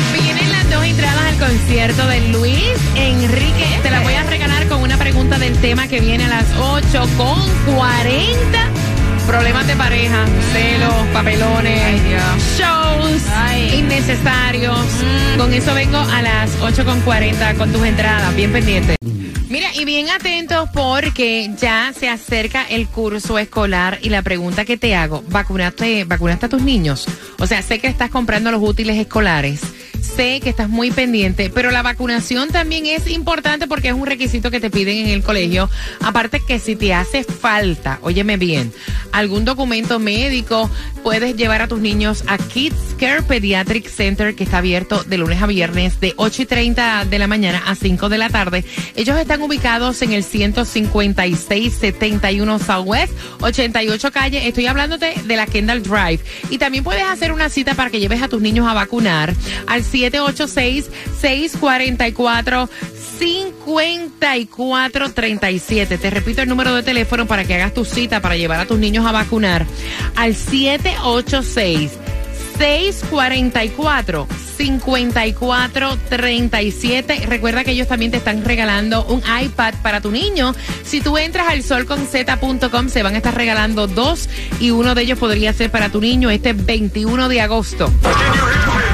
Las 0.57 0.71
dos 0.71 0.85
entradas 0.85 1.21
al 1.21 1.39
concierto 1.39 2.07
de 2.07 2.29
Luis 2.29 2.79
Enrique. 2.95 3.67
Te 3.83 3.91
las 3.91 4.03
voy 4.03 4.15
a 4.15 4.23
regalar 4.23 4.67
con 4.69 4.83
una 4.83 4.97
pregunta 4.97 5.39
del 5.39 5.57
tema 5.59 5.87
que 5.87 6.01
viene 6.01 6.25
a 6.25 6.29
las 6.29 6.47
8 6.59 7.07
con 7.17 7.39
40. 7.75 8.71
Problemas 9.27 9.67
de 9.67 9.77
pareja, 9.77 10.25
celos, 10.53 10.95
papelones, 11.13 12.01
shows 12.59 13.23
Ay. 13.35 13.81
innecesarios. 13.81 14.79
Con 15.37 15.53
eso 15.53 15.75
vengo 15.75 15.99
a 15.99 16.23
las 16.23 16.51
8 16.61 16.85
con 16.85 17.01
40 17.01 17.55
con 17.55 17.73
tus 17.73 17.85
entradas, 17.85 18.35
bien 18.35 18.53
pendientes. 18.53 18.97
Mira, 19.49 19.69
y 19.75 19.85
bien 19.85 20.09
atentos 20.11 20.69
porque 20.73 21.51
ya 21.61 21.93
se 21.99 22.09
acerca 22.09 22.65
el 22.69 22.89
curso 22.89 23.39
escolar 23.39 23.99
y 24.03 24.09
la 24.09 24.23
pregunta 24.23 24.65
que 24.65 24.77
te 24.77 24.95
hago, 24.97 25.23
¿vacunaste, 25.29 26.05
¿vacunaste 26.05 26.47
a 26.47 26.49
tus 26.49 26.63
niños? 26.63 27.07
O 27.39 27.47
sea, 27.47 27.63
sé 27.63 27.79
que 27.79 27.87
estás 27.87 28.11
comprando 28.11 28.51
los 28.51 28.61
útiles 28.63 28.97
escolares, 28.97 29.61
sé 30.07 30.41
que 30.41 30.51
estás 30.51 30.69
muy 30.69 30.91
pendiente, 30.91 31.51
pero 31.53 31.71
la 31.71 31.83
vacunación 31.83 32.49
también 32.49 32.87
es 32.87 33.09
importante 33.09 33.67
porque 33.67 33.89
es 33.89 33.95
un 33.95 34.07
requisito 34.07 34.51
que 34.51 34.61
te 34.61 34.71
piden 34.71 34.99
en 34.99 35.09
el 35.09 35.23
colegio. 35.23 35.69
Aparte 36.01 36.41
que 36.41 36.59
si 36.59 36.77
te 36.77 36.95
hace 36.95 37.25
falta, 37.25 37.99
óyeme 38.03 38.37
bien, 38.37 38.73
algún 39.13 39.45
documento 39.45 39.99
médico, 39.99 40.71
puedes 41.03 41.37
llevar 41.37 41.63
a 41.63 41.69
tus 41.69 41.81
niños 41.81 42.25
a 42.27 42.39
Kids 42.39 42.97
Care 42.99 43.23
Pediatric 43.23 43.89
Center 43.89 44.35
que 44.35 44.45
está 44.45 44.59
abierto 44.59 45.05
de 45.05 45.19
lunes 45.19 45.43
a 45.43 45.47
viernes 45.47 46.01
de 46.01 46.15
8 46.17 46.43
y 46.43 46.47
30 46.47 47.05
de 47.05 47.19
la 47.19 47.27
mañana 47.27 47.63
a 47.67 47.75
5 47.75 48.09
de 48.09 48.19
la 48.19 48.31
tarde. 48.31 48.65
Ellos 48.95 49.19
están 49.19 49.43
ubicados 49.43 50.01
en 50.03 50.13
el 50.13 50.23
15671 50.25 52.59
Southwest, 52.59 53.13
88 53.41 54.11
calle. 54.11 54.49
Estoy 54.49 54.67
hablándote 54.67 55.15
de 55.25 55.37
la 55.37 55.47
Kendall 55.47 55.83
Drive. 55.83 56.21
Y 56.51 56.59
también 56.59 56.85
puedes 56.85 57.05
hacer 57.05 57.33
una 57.33 57.49
cita 57.49 57.75
para 57.75 57.91
que 57.91 57.99
lleves 58.01 58.23
a 58.23 58.29
tus 58.29 58.41
niños 58.41 58.69
a 58.69 58.75
vacunar 58.75 59.35
al 59.67 59.83
786-644. 59.85 59.96
5437. 63.19 65.99
Te 65.99 66.11
repito 66.11 66.43
el 66.43 66.49
número 66.49 66.75
de 66.75 66.83
teléfono 66.83 67.27
para 67.27 67.45
que 67.45 67.55
hagas 67.55 67.73
tu 67.75 67.85
cita 67.85 68.21
para 68.21 68.37
llevar 68.37 68.59
a 68.61 68.67
tus 68.67 68.79
niños 68.79 69.05
a 69.07 69.13
vacunar 69.13 69.65
al 70.17 70.35
786 70.35 71.93
644 72.59 74.27
5437. 74.57 77.27
Recuerda 77.27 77.63
que 77.65 77.73
ellos 77.73 77.89
también 77.89 78.11
te 78.11 78.17
están 78.17 78.43
regalando 78.45 79.05
un 79.07 79.23
iPad 79.43 79.75
para 79.83 80.01
tu 80.01 80.11
niño. 80.11 80.55
Si 80.83 81.03
tú 81.03 81.19
entras 81.19 81.49
al 81.49 81.63
solconz.com, 81.63 82.89
se 82.89 83.03
van 83.03 83.13
a 83.15 83.19
estar 83.19 83.35
regalando 83.35 83.87
dos 83.87 84.31
y 84.61 84.71
uno 84.71 84.95
de 84.95 85.03
ellos 85.03 85.19
podría 85.19 85.53
ser 85.53 85.71
para 85.71 85.91
tu 85.91 86.01
niño 86.01 86.31
este 86.31 86.55
21 86.55 87.29
de 87.29 87.43
agosto. 87.43 87.93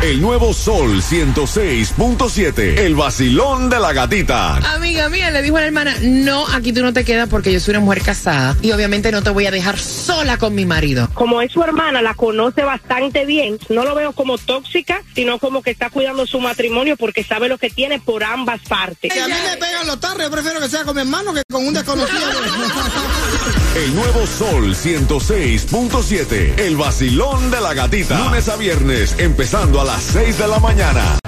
El 0.03 0.21
nuevo 0.21 0.53
Sol 0.53 1.01
106.7. 1.01 2.81
El 2.81 2.97
vacilón 2.97 3.71
de 3.71 3.79
la 3.79 3.93
gatita. 3.93 4.57
Amiga 4.75 5.09
mía, 5.09 5.31
le 5.31 5.43
dijo 5.43 5.57
a 5.59 5.61
la 5.61 5.67
hermana, 5.67 5.95
no, 6.03 6.45
aquí 6.49 6.73
tú 6.73 6.83
no 6.83 6.93
te 6.93 7.05
quedas 7.05 7.29
porque 7.29 7.53
yo 7.53 7.61
soy 7.61 7.77
una 7.77 7.85
mujer 7.85 8.03
casada 8.03 8.57
y 8.63 8.73
obviamente 8.73 9.13
no 9.13 9.23
te 9.23 9.31
voy 9.31 9.47
a 9.47 9.53
dejar 9.53 9.79
sola 9.79 10.39
con 10.39 10.57
mi 10.57 10.67
marido. 10.67 11.09
Como 11.15 11.41
es 11.41 11.53
su 11.53 11.63
hermana, 11.63 12.03
la 12.03 12.15
conoce 12.15 12.65
bastante 12.65 13.25
bien. 13.27 13.61
No 13.69 13.85
lo 13.85 13.95
veo 13.95 14.11
como 14.13 14.39
tóxica, 14.39 15.05
sino 15.15 15.39
como 15.39 15.63
que 15.63 15.71
está 15.71 15.89
cuidando 15.89 16.27
su 16.27 16.41
matrimonio 16.41 16.97
porque 16.97 17.23
sabe 17.23 17.49
lo 17.49 17.57
que 17.59 17.71
tiene 17.71 18.01
por 18.01 18.25
ambas 18.25 18.61
partes. 18.69 19.13
Si 19.13 19.19
a 19.21 19.29
mí 19.29 19.35
me 19.49 19.57
pegan 19.57 19.87
los 19.87 20.01
tarros, 20.01 20.23
yo 20.23 20.31
prefiero 20.33 20.59
que 20.59 20.69
sea 20.69 20.83
con 20.83 20.97
mi 20.97 21.03
hermano 21.03 21.33
que 21.33 21.43
con 21.49 21.65
un 21.65 21.75
desconocido. 21.75 22.19
El 23.77 23.95
nuevo 23.95 24.27
Sol 24.27 24.75
106.7. 24.75 26.59
El 26.59 26.77
vacilón 26.77 27.51
de 27.51 27.61
la 27.61 27.73
gatita. 27.73 28.19
Lunes 28.19 28.49
a 28.51 28.57
viernes, 28.57 29.15
empezando 29.19 29.81
a 29.81 29.85
las 29.93 30.03
6 30.05 30.39
de 30.39 30.49
la 30.49 30.59
mañana. 30.59 31.19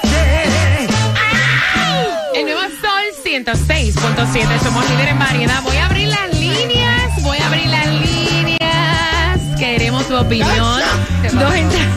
El 2.35 2.43
nuevo 2.45 2.61
Sol 2.81 3.07
106.7. 3.25 4.63
Somos 4.63 4.89
líderes 4.91 5.13
en 5.13 5.19
variedad. 5.19 5.63
Voy 5.63 5.77
a 5.77 5.87
abrir 5.87 6.09
las 6.09 6.26
opinión. 10.27 10.81
Dos, 11.33 11.55
entra- 11.55 11.89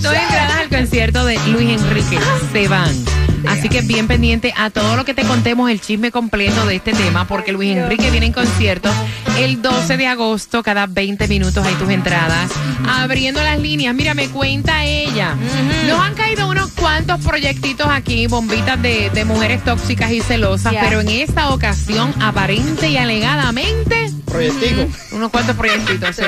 Dos 0.00 0.12
entradas 0.14 0.52
al 0.60 0.68
concierto 0.68 1.24
de 1.24 1.38
Luis 1.48 1.70
Enrique 1.80 2.18
se 2.52 2.68
van. 2.68 2.94
Así 3.46 3.68
que 3.68 3.82
bien 3.82 4.06
pendiente 4.08 4.54
a 4.56 4.70
todo 4.70 4.96
lo 4.96 5.04
que 5.04 5.12
te 5.12 5.22
contemos, 5.22 5.70
el 5.70 5.78
chisme 5.78 6.10
completo 6.10 6.64
de 6.64 6.76
este 6.76 6.92
tema, 6.94 7.26
porque 7.26 7.52
Luis 7.52 7.76
Enrique 7.76 8.10
viene 8.10 8.26
en 8.26 8.32
concierto 8.32 8.88
el 9.38 9.60
12 9.60 9.98
de 9.98 10.06
agosto, 10.06 10.62
cada 10.62 10.86
20 10.86 11.28
minutos 11.28 11.64
hay 11.66 11.74
tus 11.74 11.90
entradas. 11.90 12.50
Abriendo 12.88 13.42
las 13.42 13.58
líneas, 13.58 13.94
mira, 13.94 14.14
me 14.14 14.28
cuenta 14.28 14.84
ella. 14.84 15.34
Nos 15.88 16.00
han 16.00 16.14
caído 16.14 16.48
unos 16.48 16.70
cuantos 16.70 17.20
proyectitos 17.20 17.86
aquí, 17.90 18.26
bombitas 18.28 18.80
de, 18.80 19.10
de 19.10 19.24
mujeres 19.26 19.62
tóxicas 19.62 20.10
y 20.12 20.22
celosas, 20.22 20.74
pero 20.80 21.00
en 21.02 21.08
esta 21.10 21.50
ocasión, 21.50 22.14
aparente 22.22 22.88
y 22.88 22.96
alegadamente, 22.96 24.10
Proyectico. 24.24 24.86
unos 25.12 25.30
cuantos 25.30 25.54
proyectitos, 25.54 26.16
sí. 26.16 26.22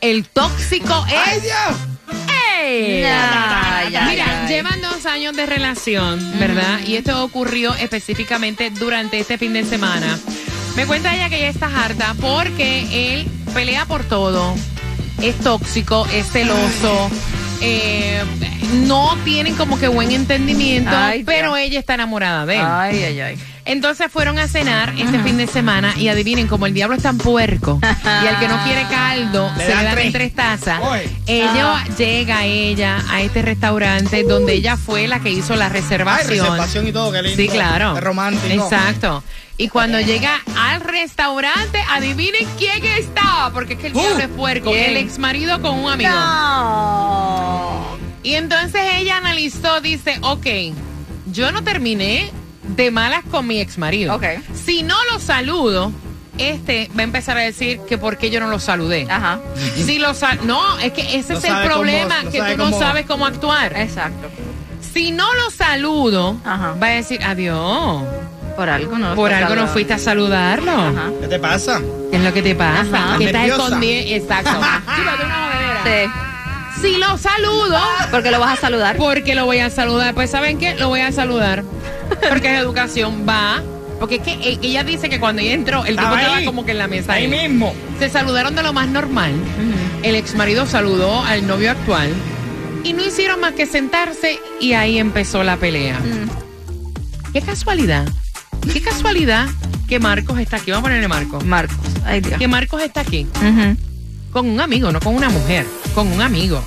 El 0.00 0.26
tóxico 0.28 1.04
es. 1.08 1.44
¡Ey! 2.64 3.02
Ay, 3.04 3.94
ay, 3.96 4.08
Mira, 4.10 4.46
llevan 4.48 4.80
dos 4.80 5.06
años 5.06 5.34
de 5.36 5.46
relación, 5.46 6.38
¿verdad? 6.38 6.80
Y 6.86 6.96
esto 6.96 7.22
ocurrió 7.24 7.74
específicamente 7.74 8.70
durante 8.70 9.18
este 9.18 9.38
fin 9.38 9.52
de 9.52 9.64
semana. 9.64 10.18
Me 10.76 10.86
cuenta 10.86 11.14
ella 11.14 11.28
que 11.28 11.36
ella 11.38 11.48
está 11.48 11.66
harta 11.84 12.14
porque 12.20 13.14
él 13.20 13.28
pelea 13.54 13.86
por 13.86 14.04
todo. 14.04 14.54
Es 15.22 15.36
tóxico, 15.40 16.06
es 16.12 16.30
celoso. 16.30 17.10
eh, 17.60 18.22
no 18.86 19.16
tienen 19.24 19.54
como 19.56 19.78
que 19.80 19.88
buen 19.88 20.12
entendimiento, 20.12 20.90
Ay, 20.94 21.24
pero 21.24 21.56
ella 21.56 21.78
está 21.80 21.94
enamorada 21.94 22.46
de 22.46 22.56
él. 22.56 22.62
Ay, 22.64 23.02
ay, 23.02 23.20
ay. 23.20 23.38
Entonces 23.68 24.10
fueron 24.10 24.38
a 24.38 24.48
cenar 24.48 24.94
este 24.98 25.18
fin 25.22 25.36
de 25.36 25.46
semana 25.46 25.92
y 25.98 26.08
adivinen, 26.08 26.48
como 26.48 26.64
el 26.64 26.72
diablo 26.72 26.96
es 26.96 27.02
tan 27.02 27.18
puerco 27.18 27.78
y 27.82 28.26
al 28.26 28.38
que 28.40 28.48
no 28.48 28.64
quiere 28.64 28.82
caldo 28.88 29.52
Le 29.58 29.64
se 29.66 29.70
dan 29.70 29.78
le 29.80 29.84
dan 29.84 29.94
tres. 29.94 30.06
en 30.06 30.12
tres 30.12 30.34
tazas, 30.34 30.80
ella 31.26 31.84
llega 31.98 32.44
ella 32.46 33.04
a 33.10 33.20
este 33.20 33.42
restaurante 33.42 34.22
donde 34.24 34.54
ella 34.54 34.78
fue 34.78 35.06
la 35.06 35.20
que 35.20 35.28
hizo 35.30 35.54
la 35.54 35.66
Ay, 35.66 35.72
reservación. 35.72 36.28
reservación 36.46 36.88
y 36.88 36.92
todo, 36.92 37.12
qué 37.12 37.22
lindo. 37.22 37.36
Sí, 37.42 37.48
claro. 37.50 37.92
Qué 37.94 38.00
romántico. 38.00 38.64
Exacto. 38.64 39.22
Y 39.58 39.68
cuando 39.68 40.00
llega 40.00 40.40
al 40.56 40.80
restaurante, 40.80 41.78
adivinen 41.90 42.48
quién 42.56 42.82
estaba, 42.86 43.50
porque 43.52 43.74
es 43.74 43.80
que 43.80 43.86
el 43.88 43.96
Uh, 43.96 44.00
diablo 44.00 44.18
es 44.20 44.28
puerco, 44.28 44.70
¿quién? 44.70 44.90
el 44.92 44.96
ex 44.96 45.18
marido 45.18 45.60
con 45.60 45.78
un 45.78 45.90
amigo. 45.92 46.08
No. 46.10 47.98
Y 48.22 48.34
entonces 48.34 48.80
ella 48.94 49.18
analizó, 49.18 49.80
dice, 49.82 50.16
ok, 50.22 50.46
yo 51.32 51.52
no 51.52 51.62
terminé 51.64 52.30
de 52.68 52.90
malas 52.90 53.22
con 53.30 53.46
mi 53.46 53.60
ex 53.60 53.78
marido. 53.78 54.14
Ok. 54.14 54.24
Si 54.54 54.82
no 54.82 54.94
lo 55.12 55.18
saludo, 55.18 55.90
este 56.38 56.88
va 56.96 57.00
a 57.00 57.04
empezar 57.04 57.36
a 57.36 57.40
decir 57.40 57.80
que 57.88 57.98
por 57.98 58.16
qué 58.16 58.30
yo 58.30 58.38
no 58.40 58.48
lo 58.48 58.60
saludé. 58.60 59.06
Ajá. 59.10 59.40
Si 59.74 59.98
lo 59.98 60.14
sal- 60.14 60.38
no, 60.44 60.78
es 60.78 60.92
que 60.92 61.16
ese 61.18 61.32
No 61.32 61.38
es 61.38 61.44
el 61.44 61.52
cómo- 61.52 61.64
problema, 61.64 62.22
no 62.22 62.30
que 62.30 62.38
tú 62.40 62.56
no 62.56 62.64
cómo- 62.64 62.78
sabes 62.78 63.06
cómo 63.06 63.26
actuar. 63.26 63.76
Exacto. 63.76 64.28
Si 64.92 65.10
no 65.10 65.26
lo 65.34 65.50
saludo, 65.50 66.36
Ajá. 66.44 66.74
va 66.80 66.86
a 66.86 66.90
decir, 66.90 67.20
adiós. 67.24 68.02
Por 68.56 68.68
algo 68.68 68.98
no. 68.98 69.10
lo 69.10 69.14
Por 69.14 69.32
algo 69.32 69.54
no 69.54 69.68
fuiste 69.68 69.92
a 69.94 69.98
saludarlo. 69.98 70.72
Ajá. 70.72 71.10
¿Qué 71.20 71.28
te 71.28 71.38
pasa? 71.38 71.80
¿Qué 72.10 72.16
es 72.16 72.22
lo 72.24 72.32
que 72.32 72.42
te 72.42 72.54
pasa? 72.56 73.04
Ajá. 73.10 73.18
¿Qué 73.18 73.24
estás 73.26 73.46
escondiendo? 73.48 74.14
Exacto. 74.14 74.50
Sí. 75.84 76.10
Si 76.82 76.96
lo 76.96 77.16
saludo, 77.18 77.78
Porque 78.10 78.30
lo 78.30 78.38
vas 78.38 78.58
a 78.58 78.60
saludar. 78.60 78.96
porque 78.96 79.34
lo 79.34 79.46
voy 79.46 79.58
a 79.58 79.70
saludar. 79.70 80.14
Pues 80.14 80.30
¿saben 80.30 80.58
qué? 80.58 80.74
Lo 80.76 80.88
voy 80.88 81.00
a 81.00 81.10
saludar. 81.12 81.64
Porque 82.28 82.54
es 82.54 82.60
educación. 82.60 83.26
Va. 83.28 83.62
Porque 83.98 84.16
es 84.16 84.22
que 84.22 84.32
eh, 84.32 84.58
ella 84.62 84.84
dice 84.84 85.08
que 85.08 85.18
cuando 85.18 85.42
ella 85.42 85.54
entró, 85.54 85.84
el 85.84 85.96
tipo 85.96 86.14
Estaba 86.14 86.44
como 86.44 86.64
que 86.64 86.72
en 86.72 86.78
la 86.78 86.86
mesa. 86.86 87.14
Ahí 87.14 87.24
ahí. 87.32 87.48
mismo. 87.48 87.74
Se 87.98 88.08
saludaron 88.08 88.54
de 88.54 88.62
lo 88.62 88.72
más 88.72 88.88
normal. 88.88 89.32
El 90.02 90.14
ex 90.14 90.34
marido 90.34 90.66
saludó 90.66 91.22
al 91.24 91.46
novio 91.46 91.70
actual. 91.70 92.12
Y 92.84 92.92
no 92.92 93.04
hicieron 93.04 93.40
más 93.40 93.54
que 93.54 93.66
sentarse 93.66 94.38
y 94.60 94.72
ahí 94.74 94.98
empezó 94.98 95.42
la 95.42 95.56
pelea. 95.56 95.98
Qué 97.32 97.40
casualidad. 97.42 98.06
Qué 98.72 98.80
casualidad 98.80 99.48
que 99.88 99.98
Marcos 99.98 100.38
está 100.38 100.56
aquí. 100.56 100.70
Vamos 100.70 100.84
a 100.84 100.88
ponerle 100.88 101.08
Marcos. 101.08 101.44
Marcos. 101.44 101.76
Ay, 102.04 102.20
Dios. 102.20 102.38
Que 102.38 102.46
Marcos 102.46 102.82
está 102.82 103.00
aquí. 103.00 103.26
Con 104.30 104.48
un 104.48 104.60
amigo, 104.60 104.92
no 104.92 105.00
con 105.00 105.16
una 105.16 105.28
mujer. 105.28 105.66
Con 105.94 106.06
un 106.08 106.20
amigo. 106.20 106.62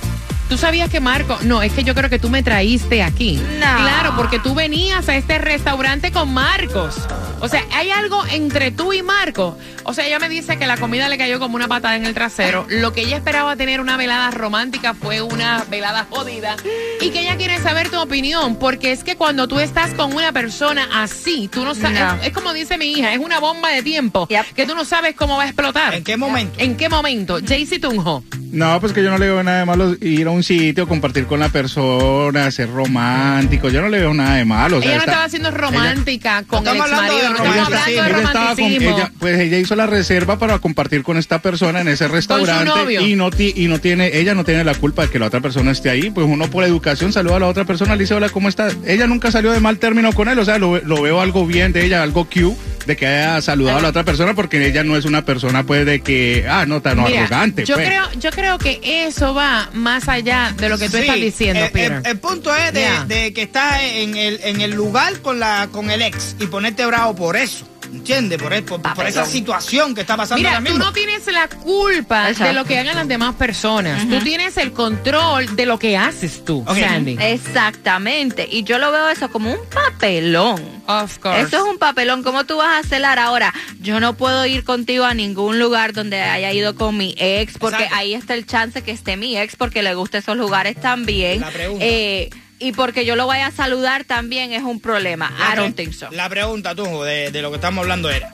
¿Tú 0.52 0.58
sabías 0.58 0.90
que 0.90 1.00
Marco? 1.00 1.38
No, 1.44 1.62
es 1.62 1.72
que 1.72 1.82
yo 1.82 1.94
creo 1.94 2.10
que 2.10 2.18
tú 2.18 2.28
me 2.28 2.42
traíste 2.42 3.02
aquí. 3.02 3.36
No. 3.58 3.76
Claro, 3.78 4.12
porque 4.18 4.38
tú 4.38 4.54
venías 4.54 5.08
a 5.08 5.16
este 5.16 5.38
restaurante 5.38 6.12
con 6.12 6.34
Marcos. 6.34 6.94
O 7.40 7.48
sea, 7.48 7.64
hay 7.72 7.90
algo 7.90 8.22
entre 8.26 8.70
tú 8.70 8.92
y 8.92 9.02
Marcos. 9.02 9.54
O 9.84 9.94
sea, 9.94 10.06
ella 10.06 10.18
me 10.18 10.28
dice 10.28 10.58
que 10.58 10.66
la 10.66 10.76
comida 10.76 11.08
le 11.08 11.16
cayó 11.16 11.38
como 11.38 11.56
una 11.56 11.68
patada 11.68 11.96
en 11.96 12.04
el 12.04 12.12
trasero. 12.12 12.66
Lo 12.68 12.92
que 12.92 13.00
ella 13.00 13.16
esperaba 13.16 13.56
tener 13.56 13.80
una 13.80 13.96
velada 13.96 14.30
romántica 14.30 14.92
fue 14.92 15.22
una 15.22 15.64
velada 15.70 16.06
jodida. 16.10 16.56
Y 17.00 17.08
que 17.12 17.20
ella 17.22 17.38
quiere 17.38 17.58
saber 17.58 17.88
tu 17.88 17.98
opinión, 17.98 18.56
porque 18.56 18.92
es 18.92 19.04
que 19.04 19.16
cuando 19.16 19.48
tú 19.48 19.58
estás 19.58 19.94
con 19.94 20.12
una 20.12 20.32
persona 20.32 20.86
así, 21.02 21.48
tú 21.48 21.64
no 21.64 21.74
sabes. 21.74 21.98
No. 21.98 22.14
Es, 22.16 22.26
es 22.26 22.32
como 22.34 22.52
dice 22.52 22.76
mi 22.76 22.92
hija, 22.92 23.10
es 23.14 23.20
una 23.20 23.40
bomba 23.40 23.70
de 23.70 23.82
tiempo 23.82 24.28
Yep. 24.28 24.52
que 24.54 24.66
tú 24.66 24.74
no 24.74 24.84
sabes 24.84 25.14
cómo 25.16 25.38
va 25.38 25.44
a 25.44 25.46
explotar. 25.46 25.94
¿En 25.94 26.04
qué 26.04 26.18
momento? 26.18 26.60
¿En 26.60 26.76
qué 26.76 26.90
momento? 26.90 27.38
Jaycee 27.42 27.78
Tunjo. 27.78 28.22
No, 28.52 28.78
pues 28.80 28.92
que 28.92 29.02
yo 29.02 29.10
no 29.10 29.18
le 29.18 29.26
veo 29.26 29.42
nada 29.42 29.60
de 29.60 29.64
malo 29.64 29.96
ir 30.00 30.26
a 30.26 30.30
un 30.30 30.42
sitio, 30.42 30.86
compartir 30.86 31.26
con 31.26 31.40
la 31.40 31.48
persona, 31.48 32.50
ser 32.50 32.70
romántico. 32.70 33.68
Yo 33.70 33.80
no 33.80 33.88
le 33.88 33.98
veo 34.00 34.12
nada 34.14 34.36
de 34.36 34.44
malo. 34.44 34.76
o 34.76 34.82
sea, 34.82 34.90
ella 34.90 34.96
no 34.98 35.00
está- 35.00 35.12
estaba 35.12 35.28
siendo 35.30 35.50
romántica 35.50 36.42
con 36.46 36.66
el 36.66 36.76
ex 36.76 36.90
marido, 36.90 37.30
no 37.30 37.44
ella, 37.44 37.64
hablando 37.64 37.88
de 38.18 38.22
estaba 38.24 38.54
con- 38.54 38.64
ella- 38.64 39.12
pues 39.18 39.40
ella 39.40 39.58
hizo 39.58 39.74
la 39.74 39.86
reserva 39.86 40.38
para 40.38 40.58
compartir 40.58 41.02
con 41.02 41.16
esta 41.16 41.40
persona 41.40 41.80
en 41.80 41.88
ese 41.88 42.08
restaurante 42.08 42.66
novio. 42.66 43.00
y 43.06 43.14
no 43.16 43.30
ti- 43.30 43.54
y 43.56 43.68
no 43.68 43.78
tiene 43.80 44.16
ella 44.18 44.34
no 44.34 44.44
tiene 44.44 44.64
la 44.64 44.74
culpa 44.74 45.02
de 45.02 45.08
que 45.10 45.18
la 45.18 45.26
otra 45.26 45.40
persona 45.40 45.70
esté 45.70 45.90
ahí 45.90 46.10
pues 46.10 46.26
uno 46.28 46.50
por 46.50 46.64
educación 46.64 47.12
saluda 47.12 47.36
a 47.36 47.40
la 47.40 47.46
otra 47.46 47.64
persona 47.64 47.94
le 47.96 48.02
dice 48.02 48.14
hola 48.14 48.28
cómo 48.28 48.48
está 48.48 48.68
ella 48.86 49.06
nunca 49.06 49.30
salió 49.30 49.52
de 49.52 49.60
mal 49.60 49.78
término 49.78 50.12
con 50.12 50.28
él 50.28 50.38
o 50.38 50.44
sea 50.44 50.58
lo, 50.58 50.72
ve- 50.72 50.82
lo 50.84 51.00
veo 51.02 51.20
algo 51.20 51.46
bien 51.46 51.72
de 51.72 51.84
ella 51.84 52.02
algo 52.02 52.24
cute 52.24 52.56
de 52.86 52.96
que 52.96 53.06
haya 53.06 53.40
saludado 53.40 53.78
a 53.78 53.82
la 53.82 53.88
otra 53.90 54.02
persona 54.04 54.34
porque 54.34 54.66
ella 54.66 54.82
no 54.82 54.96
es 54.96 55.04
una 55.04 55.24
persona 55.24 55.62
pues 55.62 55.86
de 55.86 56.00
que 56.00 56.46
ah 56.48 56.66
no 56.66 56.82
tan 56.82 56.98
Mira, 57.02 57.20
arrogante 57.20 57.64
yo 57.64 57.76
pues. 57.76 57.86
creo, 57.86 58.02
yo 58.18 58.30
creo 58.30 58.41
que 58.58 58.80
eso 59.06 59.34
va 59.34 59.70
más 59.72 60.08
allá 60.08 60.52
de 60.56 60.68
lo 60.68 60.76
que 60.78 60.86
tú 60.88 60.96
Sí, 60.96 61.02
estás 61.02 61.16
diciendo, 61.16 61.64
el, 61.64 61.70
Peter. 61.70 61.92
el- 61.92 62.06
el 62.06 62.18
punto 62.18 62.54
es 62.54 62.72
de, 62.72 62.80
Yeah. 62.80 63.04
de 63.06 63.32
que 63.32 63.42
estás 63.42 63.80
en 63.82 64.16
el, 64.16 64.40
en 64.42 64.60
el 64.60 64.72
lugar 64.72 65.20
con 65.20 65.38
la 65.40 65.68
con 65.72 65.90
el 65.90 66.02
ex 66.02 66.36
y 66.40 66.46
ponerte 66.46 66.84
bravo 66.86 67.14
por 67.14 67.36
eso. 67.36 67.66
¿Entiendes? 67.92 68.40
Por, 68.40 68.64
por, 68.64 68.80
por 68.94 69.06
esa 69.06 69.26
situación 69.26 69.94
que 69.94 70.00
está 70.00 70.16
pasando 70.16 70.38
Mira, 70.38 70.50
ahora 70.56 70.64
tú 70.64 70.70
mismo. 70.72 70.84
no 70.86 70.92
tienes 70.92 71.26
la 71.26 71.46
culpa 71.48 72.30
Exacto. 72.30 72.44
de 72.48 72.52
lo 72.54 72.64
que 72.64 72.78
hagan 72.78 72.96
las 72.96 73.06
demás 73.06 73.34
personas. 73.34 74.08
Tú 74.08 74.18
tienes 74.20 74.56
el 74.56 74.72
control 74.72 75.54
de 75.56 75.66
lo 75.66 75.78
que 75.78 75.96
haces 75.96 76.44
tú. 76.44 76.64
Sandy. 76.66 77.18
Exactamente. 77.20 78.48
Y 78.50 78.62
yo 78.64 78.78
lo 78.78 78.90
veo 78.92 79.08
eso 79.10 79.30
como 79.30 79.52
un 79.52 79.60
papelón. 79.68 80.60
Of 80.86 81.18
course. 81.18 81.42
Eso 81.42 81.58
es 81.58 81.62
un 81.70 81.78
papelón. 81.78 82.22
¿Cómo 82.22 82.44
tú 82.44 82.56
vas 82.56 82.84
a 82.84 82.88
celar 82.88 83.18
ahora? 83.18 83.52
Yo 83.80 84.00
no 84.00 84.14
puedo 84.14 84.44
ir 84.46 84.64
contigo 84.64 85.04
a 85.04 85.14
ningún 85.14 85.58
lugar 85.58 85.92
donde 85.92 86.20
haya 86.20 86.52
ido 86.52 86.74
con 86.74 86.96
mi 86.96 87.14
ex, 87.18 87.58
porque 87.58 87.76
Exacto. 87.84 87.96
ahí 87.96 88.14
está 88.14 88.34
el 88.34 88.46
chance 88.46 88.82
que 88.82 88.90
esté 88.90 89.16
mi 89.16 89.36
ex, 89.36 89.54
porque 89.56 89.82
le 89.82 89.94
gusta 89.94 90.18
esos 90.18 90.36
lugares 90.36 90.76
también. 90.80 91.40
La 91.40 91.50
pregunta. 91.50 91.84
Eh, 91.86 92.30
y 92.62 92.72
porque 92.72 93.04
yo 93.04 93.16
lo 93.16 93.26
vaya 93.26 93.48
a 93.48 93.50
saludar 93.50 94.04
también 94.04 94.52
es 94.52 94.62
un 94.62 94.80
problema. 94.80 95.32
I 95.52 95.56
don't 95.56 95.76
think 95.76 95.92
so. 95.92 96.08
La 96.10 96.28
pregunta, 96.28 96.74
tú, 96.74 97.02
de, 97.02 97.30
de 97.30 97.42
lo 97.42 97.50
que 97.50 97.56
estamos 97.56 97.82
hablando 97.82 98.08
era: 98.08 98.32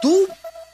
¿tú 0.00 0.28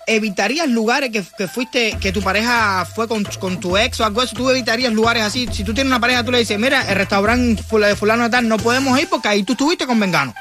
evitarías 0.06 0.68
lugares 0.68 1.10
que, 1.10 1.24
que 1.36 1.48
fuiste, 1.48 1.96
que 2.00 2.12
tu 2.12 2.22
pareja 2.22 2.84
fue 2.84 3.08
con, 3.08 3.24
con 3.40 3.58
tu 3.58 3.76
ex 3.76 4.00
o 4.00 4.04
algo 4.04 4.20
así? 4.20 4.36
¿Tú 4.36 4.48
evitarías 4.50 4.92
lugares 4.92 5.22
así? 5.22 5.48
Si 5.52 5.64
tú 5.64 5.74
tienes 5.74 5.90
una 5.90 6.00
pareja, 6.00 6.22
tú 6.22 6.30
le 6.30 6.38
dices, 6.38 6.58
mira, 6.58 6.88
el 6.88 6.96
restaurante 6.96 7.62
de 7.78 7.96
fulano 7.96 8.24
de 8.24 8.30
tal, 8.30 8.48
no 8.48 8.56
podemos 8.56 8.98
ir 9.00 9.08
porque 9.08 9.28
ahí 9.28 9.42
tú 9.42 9.52
estuviste 9.54 9.86
con 9.86 9.98
Vengano. 9.98 10.34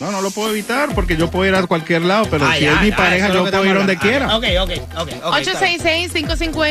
No 0.00 0.12
no 0.12 0.20
lo 0.22 0.30
puedo 0.30 0.50
evitar 0.50 0.94
porque 0.94 1.16
yo 1.16 1.30
puedo 1.30 1.48
ir 1.48 1.54
a 1.56 1.66
cualquier 1.66 2.02
lado 2.02 2.26
pero 2.30 2.46
Ah, 2.46 2.54
si 2.56 2.64
es 2.66 2.80
mi 2.82 2.90
ya, 2.90 2.96
pareja 2.96 3.28
lo 3.28 3.34
yo 3.34 3.50
puedo 3.50 3.64
ir 3.66 3.74
donde 3.74 3.96
quiera 3.96 4.28
Ah, 4.30 4.36
Ok, 4.36 4.44
ok, 4.60 4.70
ok. 4.70 5.00
ok, 5.00 5.08
está 5.08 5.64
bien. 5.64 5.68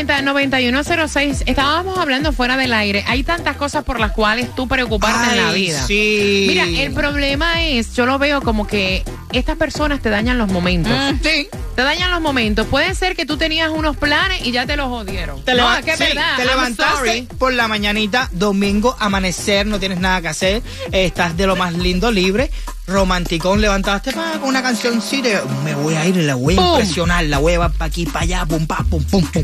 866-550-9106. 0.08 1.44
Estábamos 1.46 1.98
hablando 1.98 2.32
fuera 2.32 2.58
del 2.58 2.74
aire. 2.74 3.04
Hay 3.08 3.24
tantas 3.24 3.56
cosas 3.58 3.84
por 3.84 4.00
las 4.00 4.12
cuales 4.12 4.54
tú 4.56 4.68
preocuparte 4.68 5.32
en 5.32 5.38
la 5.38 5.50
Ay, 5.50 5.62
vida. 5.62 5.86
Sí. 5.86 6.46
Mira, 6.48 6.64
el 6.66 6.94
problema 6.94 7.62
es, 7.64 7.94
yo 7.96 8.06
lo 8.06 8.18
veo 8.20 8.42
como 8.42 8.68
que 8.68 9.04
estas 9.34 9.58
personas 9.58 10.02
te 10.02 10.10
dañan 10.10 10.38
los 10.38 10.50
momentos. 10.52 10.94
Sí. 11.24 11.48
Te 11.78 11.84
dañan 11.84 12.10
los 12.10 12.22
momentos. 12.22 12.66
Puede 12.66 12.96
ser 12.96 13.16
que 13.16 13.28
tú 13.28 13.38
tenías 13.38 13.70
unos 13.70 13.96
planes 13.96 14.44
y 14.44 14.52
ya 14.52 14.66
te 14.66 14.76
los 14.76 14.88
jodieron. 14.88 15.44
Te, 15.44 15.54
no, 15.54 15.76
es 15.76 15.86
que 15.86 15.92
es 15.92 16.00
sí, 16.00 16.06
verdad. 16.06 16.36
te 16.36 16.42
I'm 16.42 16.50
levantaste 16.50 16.98
sorry. 16.98 17.22
por 17.38 17.54
la 17.54 17.68
mañanita, 17.68 18.30
domingo, 18.32 18.98
amanecer, 19.00 19.68
no 19.68 19.80
tienes 19.80 20.00
nada 20.00 20.20
que 20.20 20.28
hacer, 20.28 20.64
estás 20.92 21.38
de 21.38 21.46
lo 21.46 21.56
más 21.56 21.76
lindo, 21.76 22.10
libre, 22.10 22.50
romanticón, 22.88 23.62
levantaste 23.62 24.12
con 24.12 24.24
una 24.42 24.64
cancioncita, 24.64 25.44
me 25.64 25.76
voy 25.76 25.94
a 25.94 26.08
ir, 26.08 26.16
la 26.18 26.34
voy 26.34 26.58
a 26.58 26.62
impresionar, 26.62 27.26
la 27.26 27.38
voy 27.38 27.52
a 27.52 27.56
llevar 27.56 27.72
para 27.74 27.86
aquí, 27.86 28.08
para 28.08 28.22
allá, 28.22 28.46
pum, 28.48 28.66
pa, 28.66 28.84
pum, 28.90 29.04
pum, 29.04 29.24
pum. 29.28 29.44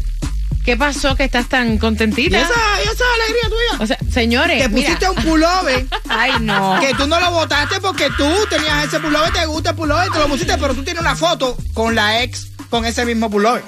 ¿Qué 0.64 0.78
pasó 0.78 1.16
que 1.16 1.26
estás 1.26 1.50
tan 1.50 1.74
Y 1.76 1.80
contentita? 1.80 2.40
esa, 2.40 2.54
y 2.80 2.88
esa 2.88 3.04
alegría 3.16 3.50
tuya. 3.50 3.84
O 3.84 3.88
sea, 3.88 3.98
señores, 4.12 4.62
te 4.62 4.70
mira, 4.70 4.88
pusiste 4.98 5.10
un 5.10 5.16
pullover. 5.24 5.86
Ay, 6.10 6.32
no. 6.40 6.80
Que 6.80 6.94
tú 6.94 7.06
no 7.08 7.20
lo 7.20 7.32
botaste 7.32 7.82
porque 7.82 8.10
tú 8.18 8.30
tenías 8.50 8.86
ese 8.86 9.00
pullover, 9.00 9.32
te 9.34 9.46
gusta 9.46 9.72
el 9.72 9.76
pullover, 9.76 10.10
te 10.10 10.20
lo 10.20 10.28
pusiste, 10.28 10.58
pero 10.58 10.74
tú 10.74 10.84
tienes 10.84 11.02
una 11.02 11.16
foto 11.16 11.58
con 11.74 11.96
la 11.96 12.24
ex 12.24 12.48
con 12.70 12.86
ese 12.86 13.06
mismo 13.06 13.30
pullover. 13.30 13.64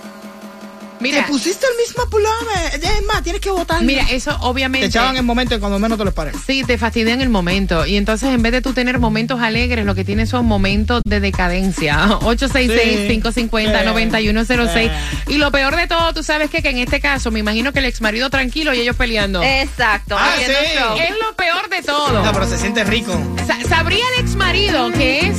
Mira, 1.00 1.26
te 1.26 1.32
pusiste 1.32 1.66
el 1.72 1.78
mismo 1.78 2.04
pullover. 2.10 2.80
Es 2.82 3.04
más, 3.06 3.22
tienes 3.24 3.42
que 3.42 3.50
botarlo. 3.52 3.86
mira, 3.86 4.04
eso 4.12 4.32
te 4.32 4.38
obviamente. 4.46 4.88
echaban 4.88 5.12
en 5.12 5.18
el 5.18 5.24
momento 5.24 5.54
en 5.56 5.60
cuando 5.60 5.80
menos 5.80 5.98
te 5.98 6.04
lo 6.04 6.10
esperes. 6.12 6.36
Sí, 6.46 6.64
te 6.64 6.78
fastidian 6.78 7.22
el 7.22 7.30
momento. 7.30 7.86
Y 7.86 7.96
entonces, 7.98 8.30
en 8.30 8.42
vez 8.42 8.52
de 8.52 8.62
tú 8.62 8.74
tener 8.74 9.00
momentos 9.00 9.40
alegres, 9.42 9.86
lo 9.86 9.96
que 9.96 10.04
tienes 10.04 10.30
son 10.30 10.46
momentos 10.46 11.02
de 11.06 11.20
decadencia. 11.20 12.08
866-550-9106. 12.22 14.92
Y 15.28 15.38
lo 15.38 15.52
peor 15.52 15.76
de 15.76 15.88
todo, 15.88 16.14
tú 16.14 16.24
sabes 16.24 16.50
que, 16.50 16.62
que 16.62 16.70
en 16.70 16.78
este 16.80 17.00
caso, 17.00 17.32
me 17.32 17.40
imagino 17.40 17.72
que 17.74 17.80
el 17.80 17.86
ex 17.86 18.02
marido 18.02 18.30
tranquilo 18.30 18.74
y 18.74 18.80
ellos 18.80 18.96
peleando. 18.96 19.42
Exacto. 19.44 20.16
Ah, 20.18 20.34
sí. 20.38 20.44
es 20.46 21.16
lo 21.22 21.34
peor 21.36 21.70
de 21.70 21.82
todo. 21.84 22.24
No, 22.24 22.32
pero 22.34 22.48
se 22.48 22.58
siente 22.58 22.84
rico. 22.84 23.14
Sa- 23.48 23.60
¿Sabría 23.68 24.04
el 24.18 24.24
ex 24.24 24.36
marido 24.36 24.92
que 24.92 25.28
es 25.28 25.38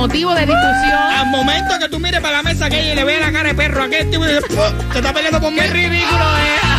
motivo 0.00 0.34
de 0.34 0.40
discusión? 0.42 0.92
Al 1.18 1.26
momento 1.26 1.78
que 1.78 1.88
tú 1.88 1.98
mires 1.98 2.20
para 2.20 2.38
la 2.38 2.42
mesa 2.42 2.68
que 2.68 2.80
ella 2.80 2.92
y 2.92 2.96
le 2.96 3.04
veas 3.04 3.20
la 3.20 3.32
cara 3.32 3.48
de 3.48 3.54
perro 3.54 3.82
a 3.82 3.86
aquel 3.86 4.10
tipo 4.10 4.24
y 4.24 4.28
dices, 4.28 4.44
"Pu, 4.48 4.92
te 4.92 4.98
está 4.98 5.12
peleando 5.12 5.40
mí. 5.54 5.60
¡Qué 5.60 5.66
ridículo 5.68 6.24
es! 6.38 6.75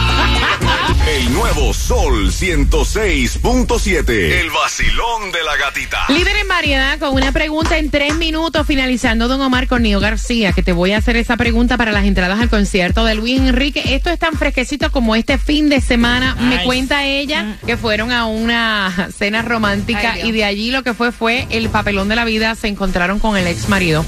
El 1.08 1.34
nuevo 1.34 1.74
Sol 1.74 2.32
106.7. 2.32 4.10
El 4.10 4.50
vacilón 4.52 5.32
de 5.32 5.42
la 5.42 5.56
gatita. 5.56 6.00
Líder 6.10 6.36
en 6.36 6.50
variedad 6.50 7.00
con 7.00 7.14
una 7.14 7.32
pregunta 7.32 7.78
en 7.78 7.90
tres 7.90 8.16
minutos, 8.16 8.68
finalizando 8.68 9.30
Don 9.30 9.40
Omar 9.40 9.68
con 9.68 9.84
Nio 9.84 10.02
García, 10.02 10.52
que 10.52 10.64
te 10.64 10.74
voy 10.74 10.92
a 10.92 10.98
hacer 10.98 11.16
esa 11.16 11.38
pregunta 11.38 11.78
para 11.78 11.94
las 11.94 12.04
entradas 12.04 12.42
al 12.42 12.50
concierto 12.50 13.06
de 13.06 13.16
Luis 13.16 13.40
Enrique. 13.40 13.96
Esto 13.96 14.10
es 14.10 14.20
tan 14.20 14.34
fresquecito 14.34 14.92
como 14.92 15.16
este 15.16 15.38
fin 15.38 15.70
de 15.70 15.80
semana. 15.80 16.36
Me 16.36 16.66
cuenta 16.66 17.06
ella 17.06 17.58
que 17.66 17.78
fueron 17.78 18.12
a 18.12 18.26
una 18.26 19.10
cena 19.18 19.42
romántica 19.44 20.12
Ay, 20.16 20.28
y 20.28 20.32
de 20.34 20.44
allí 20.44 20.72
lo 20.72 20.84
que 20.84 20.94
fue 20.94 21.14
fue 21.14 21.48
el 21.52 21.70
papelón 21.70 22.10
de 22.10 22.18
la 22.18 22.26
vida. 22.26 22.54
Se 22.56 22.68
encontraron 22.68 23.20
con 23.20 23.38
el 23.38 23.48
ex 23.48 23.70
marido. 23.70 24.06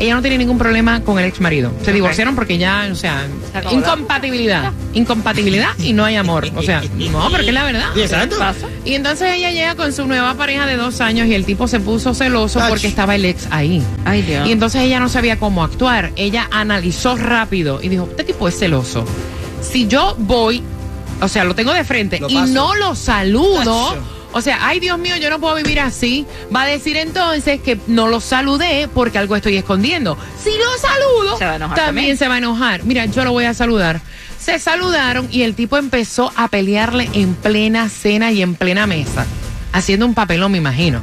Ella 0.00 0.14
no 0.14 0.22
tiene 0.22 0.38
ningún 0.38 0.56
problema 0.56 1.02
con 1.02 1.18
el 1.18 1.26
ex 1.26 1.40
marido. 1.42 1.70
Se 1.84 1.92
divorciaron 1.92 2.34
porque 2.34 2.56
ya, 2.56 2.88
o 2.90 2.94
sea, 2.94 3.26
Se 3.52 3.74
incompatibilidad. 3.74 4.72
Incompatibilidad 4.94 5.76
y 5.78 5.92
no 5.92 6.06
hay 6.06 6.16
amor. 6.16 6.48
O 6.56 6.62
sea, 6.62 6.82
no, 6.96 7.30
porque 7.30 7.48
es 7.48 7.52
la 7.52 7.64
verdad. 7.64 7.90
Sí, 7.94 8.00
exacto. 8.00 8.36
Y 8.86 8.94
entonces 8.94 9.34
ella 9.34 9.50
llega 9.50 9.74
con 9.74 9.92
su 9.92 10.06
nueva 10.06 10.34
pareja 10.34 10.64
de 10.64 10.76
dos 10.76 11.02
años 11.02 11.26
y 11.26 11.34
el 11.34 11.44
tipo 11.44 11.68
se 11.68 11.80
puso 11.80 12.14
celoso 12.14 12.60
Ach. 12.60 12.70
porque 12.70 12.86
estaba 12.86 13.14
el 13.14 13.26
ex 13.26 13.46
ahí. 13.50 13.82
Ay, 14.06 14.22
Dios. 14.22 14.48
Y 14.48 14.52
entonces 14.52 14.80
ella 14.80 15.00
no 15.00 15.10
sabía 15.10 15.38
cómo 15.38 15.62
actuar. 15.62 16.12
Ella 16.16 16.48
analizó 16.50 17.16
rápido 17.16 17.80
y 17.82 17.90
dijo, 17.90 18.08
este 18.10 18.24
tipo 18.24 18.48
es 18.48 18.58
celoso. 18.58 19.04
Si 19.60 19.86
yo 19.86 20.16
voy, 20.18 20.62
o 21.20 21.28
sea, 21.28 21.44
lo 21.44 21.54
tengo 21.54 21.74
de 21.74 21.84
frente 21.84 22.18
Lo 22.20 22.30
y 22.30 22.36
no 22.36 22.74
lo 22.74 22.94
saludo, 22.94 23.90
Ach. 23.90 24.19
O 24.32 24.40
sea, 24.40 24.58
ay 24.66 24.80
Dios 24.80 24.98
mío, 24.98 25.16
yo 25.16 25.30
no 25.30 25.38
puedo 25.40 25.54
vivir 25.56 25.80
así. 25.80 26.26
Va 26.54 26.62
a 26.62 26.66
decir 26.66 26.96
entonces 26.96 27.60
que 27.60 27.78
no 27.86 28.08
lo 28.08 28.20
saludé 28.20 28.88
porque 28.92 29.18
algo 29.18 29.36
estoy 29.36 29.56
escondiendo. 29.56 30.16
Si 30.42 30.50
lo 30.50 30.78
saludo, 30.80 31.38
Se 31.38 31.44
también 31.44 31.74
también. 31.74 32.16
se 32.16 32.28
va 32.28 32.34
a 32.34 32.38
enojar. 32.38 32.84
Mira, 32.84 33.06
yo 33.06 33.24
lo 33.24 33.32
voy 33.32 33.44
a 33.44 33.54
saludar. 33.54 34.00
Se 34.38 34.58
saludaron 34.58 35.28
y 35.30 35.42
el 35.42 35.54
tipo 35.54 35.76
empezó 35.76 36.32
a 36.36 36.48
pelearle 36.48 37.10
en 37.12 37.34
plena 37.34 37.88
cena 37.88 38.32
y 38.32 38.42
en 38.42 38.54
plena 38.54 38.86
mesa. 38.86 39.26
Haciendo 39.72 40.06
un 40.06 40.14
papelón, 40.14 40.52
me 40.52 40.58
imagino. 40.58 41.02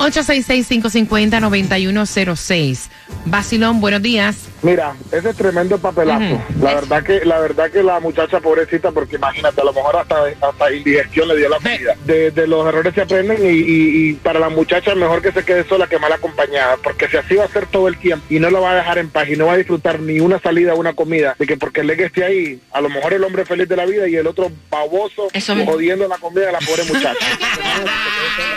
866-550-9106. 0.00 2.88
Basilón, 3.26 3.80
buenos 3.80 4.02
días. 4.02 4.36
Mira, 4.62 4.94
ese 5.10 5.30
es 5.30 5.36
tremendo 5.36 5.78
papelazo. 5.78 6.40
La 6.60 6.74
verdad 6.74 7.02
que 7.02 7.24
la 7.24 7.38
verdad 7.38 7.70
que 7.70 7.82
la 7.82 7.98
muchacha 8.00 8.40
pobrecita, 8.40 8.90
porque 8.92 9.16
imagínate, 9.16 9.58
a 9.60 9.64
lo 9.64 9.72
mejor 9.72 9.96
hasta, 9.96 10.16
hasta 10.40 10.72
indigestión 10.74 11.28
le 11.28 11.36
dio 11.38 11.48
la 11.48 11.56
comida. 11.56 11.96
De, 12.04 12.30
de 12.30 12.46
los 12.46 12.66
errores 12.66 12.94
se 12.94 13.00
aprenden 13.02 13.38
y, 13.44 13.48
y- 13.58 14.10
y 14.10 14.12
para 14.14 14.38
la 14.38 14.48
muchacha 14.50 14.94
mejor 14.94 15.22
que 15.22 15.32
se 15.32 15.44
quede 15.44 15.66
sola 15.66 15.86
que 15.86 15.98
mal 15.98 16.12
acompañada, 16.12 16.76
porque 16.82 17.08
si 17.08 17.16
así 17.16 17.34
va 17.36 17.44
a 17.44 17.48
ser 17.48 17.66
todo 17.66 17.88
el 17.88 17.96
tiempo 17.98 18.24
y 18.28 18.38
no 18.38 18.50
lo 18.50 18.60
va 18.60 18.72
a 18.72 18.76
dejar 18.76 18.98
en 18.98 19.08
paz 19.08 19.28
y 19.30 19.36
no 19.36 19.46
va 19.46 19.54
a 19.54 19.56
disfrutar 19.56 19.98
ni 20.00 20.20
una 20.20 20.38
salida, 20.40 20.74
una 20.74 20.92
comida, 20.92 21.34
de 21.38 21.46
que 21.46 21.56
porque 21.56 21.80
el 21.80 21.86
legue 21.86 22.04
esté 22.06 22.24
ahí, 22.24 22.60
a 22.72 22.80
lo 22.82 22.90
mejor 22.90 23.14
el 23.14 23.24
hombre 23.24 23.46
feliz 23.46 23.66
de 23.68 23.76
la 23.76 23.86
vida 23.86 24.06
y 24.08 24.16
el 24.16 24.26
otro 24.26 24.52
baboso 24.70 25.28
Eso 25.32 25.54
jodiendo 25.64 26.06
la 26.06 26.18
comida 26.18 26.46
de 26.46 26.52
la 26.52 26.58
pobre 26.60 26.84
muchacha. 26.84 27.14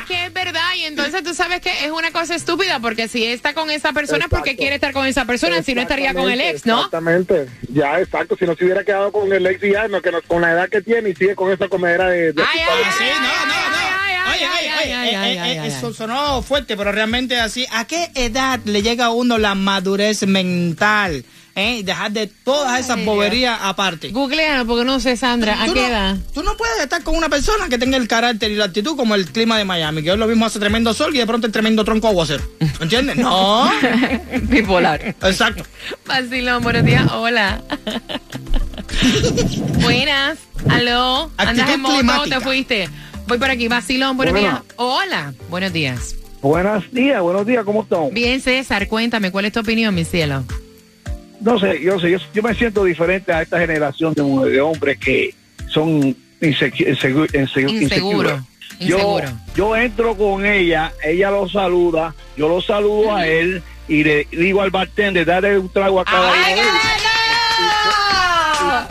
Es 0.03 0.07
que 0.07 0.25
es 0.25 0.33
verdad, 0.33 0.61
y 0.77 0.83
entonces 0.83 1.23
tú 1.23 1.32
sabes 1.33 1.61
que 1.61 1.85
es 1.85 1.91
una 1.91 2.11
cosa 2.11 2.35
estúpida, 2.35 2.79
porque 2.79 3.07
si 3.07 3.25
está 3.25 3.53
con 3.53 3.69
esa 3.69 3.93
persona 3.93 4.25
es 4.25 4.29
porque 4.29 4.55
quiere 4.55 4.75
estar 4.75 4.93
con 4.93 5.05
esa 5.05 5.25
persona, 5.25 5.61
si 5.63 5.73
no 5.75 5.81
estaría 5.81 6.13
con 6.13 6.29
el 6.31 6.41
ex, 6.41 6.65
¿no? 6.65 6.77
Exactamente. 6.77 7.47
Ya, 7.69 7.99
exacto. 7.99 8.35
Si 8.37 8.45
no 8.45 8.55
se 8.55 8.63
hubiera 8.65 8.83
quedado 8.83 9.11
con 9.11 9.31
el 9.31 9.45
ex 9.47 9.63
y 9.63 9.71
ya, 9.71 9.87
no, 9.87 10.01
que 10.01 10.11
no- 10.11 10.21
con 10.23 10.41
la 10.41 10.51
edad 10.51 10.69
que 10.69 10.81
tiene 10.81 11.09
y 11.09 11.15
sigue 11.15 11.35
con 11.35 11.51
esa 11.51 11.67
comedera 11.67 12.07
de... 12.09 12.33
de- 12.33 12.41
Ay, 12.43 12.59
ay, 12.61 12.83
sí, 12.97 13.03
ay, 13.03 13.19
no, 13.19 13.45
no, 13.45 13.69
no. 13.69 13.83
Oye, 14.33 14.47
oye, 14.47 15.41
oye, 15.41 15.67
eso 15.67 15.93
sonó 15.93 16.41
fuerte, 16.41 16.75
pero 16.77 16.91
realmente 16.91 17.39
así. 17.39 17.65
¿A 17.71 17.85
qué 17.85 18.09
edad 18.15 18.59
le 18.65 18.81
llega 18.81 19.05
a 19.05 19.11
uno 19.11 19.37
la 19.37 19.53
madurez 19.55 20.25
mental? 20.25 21.23
¿Eh? 21.55 21.83
Dejar 21.83 22.11
de 22.11 22.25
todas 22.27 22.79
esas 22.79 22.97
Ay, 22.97 23.05
boberías 23.05 23.59
aparte. 23.61 24.09
Googlealo, 24.09 24.65
porque 24.65 24.85
no 24.85 24.99
sé, 24.99 25.15
Sandra, 25.15 25.61
¿a 25.61 25.65
qué 25.65 25.81
no, 25.81 25.87
edad? 25.87 26.17
tú 26.33 26.41
no 26.41 26.57
puedes 26.57 26.79
estar 26.79 27.03
con 27.03 27.15
una 27.15 27.29
persona 27.29 27.69
que 27.69 27.77
tenga 27.77 27.95
el 27.97 28.07
carácter 28.07 28.49
y 28.49 28.55
la 28.55 28.65
actitud 28.65 28.95
como 28.97 29.13
el 29.13 29.27
clima 29.27 29.57
de 29.59 29.63
Miami, 29.63 30.01
que 30.01 30.11
hoy 30.11 30.17
lo 30.17 30.25
mismo 30.25 30.47
hace 30.47 30.57
tremendo 30.59 30.95
sol 30.95 31.15
y 31.15 31.19
de 31.19 31.27
pronto 31.27 31.45
el 31.45 31.53
tremendo 31.53 31.83
tronco 31.85 32.07
aguacero. 32.07 32.43
¿Entiendes? 32.79 33.17
No. 33.17 33.71
Bipolar. 34.43 35.15
Exacto. 35.21 35.63
Basilón, 36.07 36.63
buenos 36.63 36.85
días, 36.85 37.11
hola. 37.11 37.61
Buenas. 39.81 40.39
Aló. 40.69 41.29
¿Andas 41.37 41.69
en 41.69 41.81
moto 41.81 42.29
te 42.29 42.39
fuiste? 42.39 42.89
Voy 43.27 43.37
por 43.37 43.49
aquí. 43.49 43.67
Vacilón, 43.67 44.17
buenos 44.17 44.33
Buenas. 44.33 44.61
días. 44.63 44.73
Hola. 44.77 45.33
Buenos 45.49 45.71
días. 45.71 46.15
Buenos 46.41 46.91
días, 46.91 47.21
buenos 47.21 47.45
días, 47.45 47.63
¿cómo 47.63 47.83
están? 47.83 48.13
Bien, 48.13 48.41
César, 48.41 48.89
cuéntame, 48.89 49.31
¿cuál 49.31 49.45
es 49.45 49.53
tu 49.53 49.61
opinión, 49.61 49.95
mi 49.95 50.03
cielo? 50.03 50.43
No 51.43 51.59
sé, 51.59 51.79
yo 51.81 51.99
sé, 51.99 52.09
yo, 52.11 52.17
yo 52.33 52.41
me 52.41 52.53
siento 52.55 52.83
diferente 52.85 53.31
a 53.33 53.41
esta 53.41 53.59
generación 53.59 54.13
de, 54.13 54.23
de 54.49 54.61
hombres 54.61 54.97
que 54.97 55.35
son 55.67 56.01
inse- 56.41 56.71
insegu- 56.73 57.27
insegu- 57.31 57.69
Inseguro. 57.81 58.29
inseguros. 58.29 58.41
Yo, 58.79 58.97
yo 59.55 59.75
entro 59.75 60.15
con 60.17 60.45
ella, 60.45 60.91
ella 61.03 61.29
lo 61.31 61.47
saluda, 61.47 62.13
yo 62.37 62.47
lo 62.49 62.61
saludo 62.61 63.15
a 63.15 63.27
él 63.27 63.61
y 63.87 64.03
le 64.03 64.25
digo 64.31 64.61
al 64.61 64.71
bartender, 64.71 65.25
dale 65.25 65.57
un 65.59 65.69
trago 65.71 65.99
a 65.99 66.05
cada 66.05 66.31
uno 66.31 66.43
de 66.45 66.53
ellos. 66.53 66.65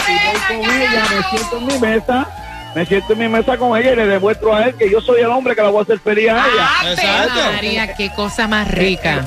Y 0.08 0.12
voy 0.12 0.62
con 0.66 0.70
ella, 0.80 1.02
me 1.10 1.22
siento 1.38 1.58
en 1.58 1.66
mi 1.66 1.78
mesa, 1.78 2.28
me 2.74 2.86
siento 2.86 3.12
en 3.14 3.18
mi 3.18 3.28
mesa 3.28 3.56
con 3.56 3.78
ella 3.78 3.92
y 3.92 3.96
le 3.96 4.06
demuestro 4.06 4.54
a 4.54 4.64
él 4.66 4.74
que 4.76 4.90
yo 4.90 5.00
soy 5.00 5.20
el 5.20 5.26
hombre 5.26 5.54
que 5.56 5.62
la 5.62 5.68
voy 5.70 5.80
a 5.80 5.82
hacer 5.82 5.98
feliz 6.00 6.28
a 6.28 6.46
ella. 6.46 6.68
Ave 7.22 7.52
María, 7.54 7.94
qué 7.94 8.10
cosa 8.14 8.46
más 8.46 8.70
rica. 8.70 9.24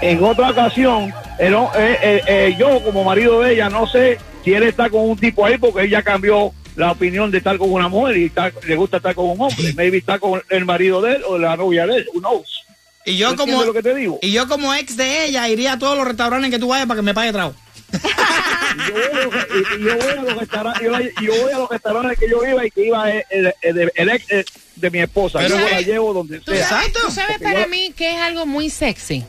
En 0.00 0.22
otra 0.24 0.50
ocasión, 0.50 1.12
eh, 1.38 1.98
eh, 2.02 2.20
eh, 2.26 2.56
yo 2.58 2.82
como 2.82 3.04
marido 3.04 3.40
de 3.40 3.54
ella 3.54 3.68
no 3.68 3.86
sé 3.86 4.18
si 4.44 4.52
él 4.54 4.62
está 4.62 4.88
con 4.90 5.08
un 5.08 5.16
tipo 5.18 5.44
ahí 5.44 5.58
porque 5.58 5.82
ella 5.84 6.02
cambió 6.02 6.52
la 6.76 6.92
opinión 6.92 7.30
de 7.30 7.38
estar 7.38 7.56
con 7.58 7.72
una 7.72 7.88
mujer 7.88 8.16
y 8.16 8.24
está- 8.26 8.52
le 8.66 8.76
gusta 8.76 8.96
estar 8.98 9.14
con 9.14 9.26
un 9.30 9.40
hombre. 9.40 9.72
Maybe 9.74 9.98
está 9.98 10.18
con 10.18 10.42
el 10.48 10.64
marido 10.64 11.00
de 11.00 11.16
él 11.16 11.22
o 11.26 11.38
la 11.38 11.56
novia 11.56 11.86
de 11.86 11.96
él. 11.98 12.06
Who 12.12 12.20
knows? 12.20 12.62
Y 13.06 13.16
yo 13.16 13.30
¿Tú 13.32 13.36
como 13.38 13.62
lo 13.64 13.72
que 13.72 13.82
te 13.82 13.94
digo? 13.94 14.18
y 14.22 14.32
yo 14.32 14.48
como 14.48 14.72
ex 14.74 14.96
de 14.96 15.26
ella 15.26 15.48
iría 15.48 15.74
a 15.74 15.78
todos 15.78 15.96
los 15.96 16.06
restaurantes 16.06 16.50
que 16.50 16.58
tú 16.58 16.68
vayas 16.68 16.86
para 16.86 16.98
que 16.98 17.02
me 17.04 17.14
pague 17.14 17.32
trago. 17.32 17.54
Yo 17.92 18.92
voy 18.94 19.02
a 19.04 19.24
los- 19.24 19.34
y- 19.34 19.80
y 19.80 19.84
yo 19.84 19.96
voy 19.96 20.08
a 20.18 20.22
los 20.22 20.36
restaurantes, 20.36 20.82
yo, 20.82 21.22
yo 21.22 21.42
voy 21.42 21.52
a 21.52 21.58
los 21.58 21.68
restaurantes 21.70 22.18
que 22.18 22.28
yo 22.30 22.44
iba 22.46 22.66
y 22.66 22.70
que 22.70 22.86
iba 22.86 23.10
el, 23.10 23.24
el- 23.30 23.54
el- 23.62 23.92
el 23.94 24.08
ex 24.08 24.30
eh, 24.32 24.44
de 24.76 24.90
mi 24.90 24.98
esposa. 25.00 25.38
Pero, 25.38 25.50
yo 25.56 25.60
la 25.64 25.68
¿sabes? 25.70 25.86
llevo 25.86 26.12
donde 26.12 26.40
¿Tú 26.40 26.52
sea. 26.52 26.68
sabes, 26.68 26.92
tú 26.92 27.10
sabes 27.10 27.38
para 27.40 27.62
yo- 27.62 27.68
mí 27.68 27.92
que 27.96 28.10
es 28.10 28.20
algo 28.20 28.46
muy 28.46 28.68
sexy? 28.70 29.24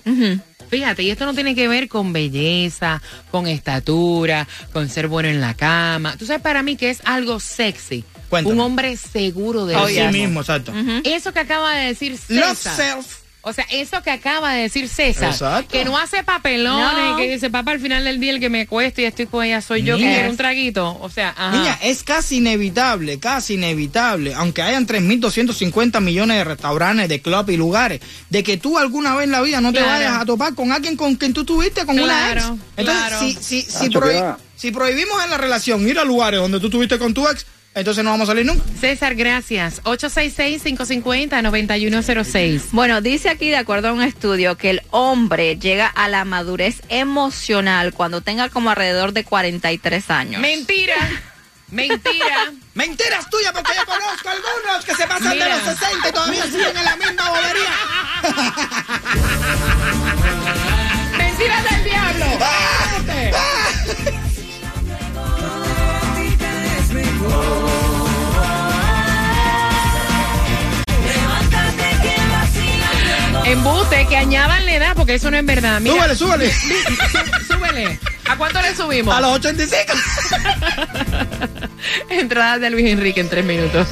Fíjate, 0.69 1.04
y 1.04 1.10
esto 1.12 1.25
no 1.25 1.34
tiene 1.34 1.56
que 1.56 1.67
ver 1.67 1.88
con 1.88 2.12
belleza, 2.13 3.01
con 3.32 3.47
estatura, 3.47 4.47
con 4.73 4.89
ser 4.89 5.08
bueno 5.08 5.30
en 5.30 5.41
la 5.41 5.54
cama. 5.54 6.15
Tú 6.17 6.25
sabes 6.25 6.41
para 6.41 6.63
mí 6.63 6.75
que 6.75 6.89
es 6.89 7.01
algo 7.06 7.39
sexy. 7.39 8.04
Un 8.32 8.60
hombre 8.60 8.97
seguro 8.97 9.65
de 9.65 9.75
Oh, 9.75 9.88
sí 9.88 10.01
mismo, 10.12 10.41
exacto. 10.41 10.73
Eso 11.04 11.32
que 11.32 11.39
acaba 11.39 11.75
de 11.75 11.88
decir 11.88 12.17
César. 12.17 12.75
self. 12.75 13.25
O 13.47 13.53
sea, 13.53 13.63
eso 13.69 14.01
que 14.01 14.10
acaba 14.10 14.53
de 14.53 14.63
decir 14.63 14.89
César, 14.89 15.29
Exacto. 15.29 15.69
que 15.71 15.86
no 15.86 15.97
hace 15.99 16.23
papelones, 16.23 17.12
No. 17.12 17.15
que 17.15 17.29
dice, 17.31 17.51
papá, 17.51 17.71
al 17.73 17.79
final 17.79 18.03
del 18.03 18.19
día 18.19 18.31
el 18.31 18.39
que 18.39 18.49
me 18.49 18.62
acuesto 18.62 19.01
y 19.01 19.05
estoy 19.05 19.27
con 19.27 19.43
ella 19.45 19.62
soy 19.62 19.84
yo, 19.84 19.97
que 19.97 20.03
quiero 20.03 20.31
un 20.31 20.38
traguito. 20.38 20.97
O 20.99 21.10
sea, 21.10 21.29
ajá. 21.38 21.51
Niña, 21.55 21.77
es 21.84 22.01
casi 22.03 22.38
inevitable, 22.38 23.19
casi 23.19 23.53
inevitable, 23.53 24.34
aunque 24.34 24.63
hayan 24.63 24.88
3.250 24.88 26.01
millones 26.01 26.38
de 26.38 26.43
restaurantes, 26.43 27.08
de 27.08 27.21
clubs 27.21 27.49
y 27.49 27.58
lugares, 27.58 28.01
de 28.31 28.43
que 28.43 28.58
tú 28.58 28.77
alguna 28.77 29.15
vez 29.15 29.25
en 29.25 29.31
la 29.31 29.41
vida 29.41 29.62
no 29.62 29.71
te 29.71 29.81
vayas 29.81 30.19
a 30.19 30.25
topar 30.25 30.55
con 30.55 30.71
alguien 30.71 30.97
con 30.97 31.15
quien 31.15 31.34
tú 31.34 31.45
tuviste, 31.45 31.86
con 31.86 31.99
una 31.99 32.31
ex. 32.31 32.41
Claro, 32.41 32.58
Entonces, 32.77 33.03
claro. 33.08 33.19
si, 33.19 33.34
si, 33.34 33.62
si, 33.62 33.86
Nacho, 33.86 33.99
prohi- 34.01 34.36
¿qué 34.38 34.43
si 34.58 34.71
prohibimos 34.71 35.23
en 35.23 35.29
la 35.29 35.38
relación 35.38 35.88
ir 35.88 35.99
a 35.99 36.03
lugares 36.03 36.39
donde 36.39 36.60
tú 36.60 36.69
tuviste 36.69 36.97
con 36.97 37.13
tu 37.13 37.27
ex, 37.27 37.45
entonces 37.76 38.04
no 38.06 38.12
vamos 38.12 38.30
a 38.30 38.32
salir 38.32 38.46
nunca. 38.46 38.64
César, 38.80 39.16
gracias. 39.16 39.84
866-550-9106. 39.84 42.70
Bueno, 42.72 43.02
dice 43.02 43.28
aquí, 43.30 43.50
de 43.50 43.58
acuerdo 43.58 43.90
a 43.90 43.92
un 43.92 44.02
estudio, 44.02 44.56
que 44.58 44.70
el 44.70 44.82
hombre 44.92 45.58
llega 45.58 45.88
a 45.88 46.08
la 46.08 46.24
madurez 46.24 46.82
emocional 46.88 47.92
cuando 47.94 48.22
tenga 48.22 48.48
como 48.48 48.70
alrededor 48.70 49.12
de 49.12 49.26
43 49.26 50.10
años. 50.10 50.40
Mentira. 50.42 50.96
Mentira. 51.70 52.54
Mentiras 52.74 53.30
tuyas, 53.30 53.52
porque 53.52 53.74
yo 53.76 53.86
conozco 53.86 54.30
algunos 54.30 54.86
que 54.86 54.96
se 54.96 55.06
pasan 55.08 55.34
Mira. 55.34 55.46
de 55.46 55.52
los 55.52 55.64
60 55.78 56.08
y 56.10 56.12
todavía 56.14 56.44
siguen 56.46 56.78
en 56.78 56.86
la 56.86 56.96
misma 56.96 57.30
bobería. 57.30 57.74
Mentiras 61.18 61.64
del 61.72 61.84
diablo. 61.84 62.26
Embuste, 73.45 74.08
que 74.08 74.17
añadan 74.17 74.65
la 74.65 74.74
edad, 74.74 74.93
porque 74.95 75.15
eso 75.15 75.30
no 75.30 75.38
es 75.38 75.45
verdad. 75.45 75.80
Mira, 75.80 76.15
Súbele, 76.15 76.52
súbele. 76.52 76.52
Sú- 77.48 77.54
súbele. 77.54 78.00
¿A 78.28 78.36
cuánto 78.38 78.60
le 78.62 78.76
subimos? 78.76 79.13
A 79.15 79.21
los 79.21 79.32
85. 79.34 79.93
Entradas 82.10 82.60
de 82.62 82.69
Luis 82.71 82.88
Enrique 82.88 83.19
en 83.21 83.30
tres 83.30 83.45
minutos. 83.45 83.88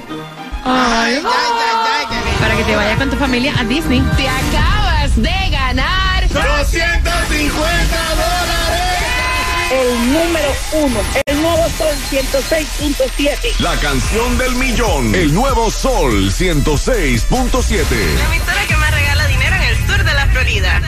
Ay, 0.64 1.14
ay, 1.16 1.22
ay, 1.24 2.06
ay. 2.10 2.21
Para 2.42 2.56
que 2.56 2.64
te 2.64 2.74
vayas 2.74 2.98
con 2.98 3.08
tu 3.08 3.16
familia 3.16 3.54
a 3.56 3.62
Disney. 3.62 4.02
Te 4.16 4.28
acabas 4.28 5.14
de 5.14 5.50
ganar. 5.50 6.28
250 6.28 6.84
dólares. 8.16 8.82
El 9.70 10.12
número 10.12 10.48
uno, 10.72 11.00
el 11.24 11.40
nuevo 11.40 11.68
Sol 11.78 11.94
106.7. 12.10 13.60
La 13.60 13.76
canción 13.76 14.36
del 14.38 14.56
millón. 14.56 15.14
El 15.14 15.32
nuevo 15.32 15.70
Sol 15.70 16.32
106.7. 16.32 17.84
La 18.18 18.24
emisora 18.24 18.66
que 18.66 18.76
más 18.76 18.90
regala 18.90 19.26
dinero 19.28 19.54
en 19.54 19.62
el 19.62 19.76
sur 19.86 20.02
de 20.02 20.12
la 20.12 20.26
Florida. 20.26 20.80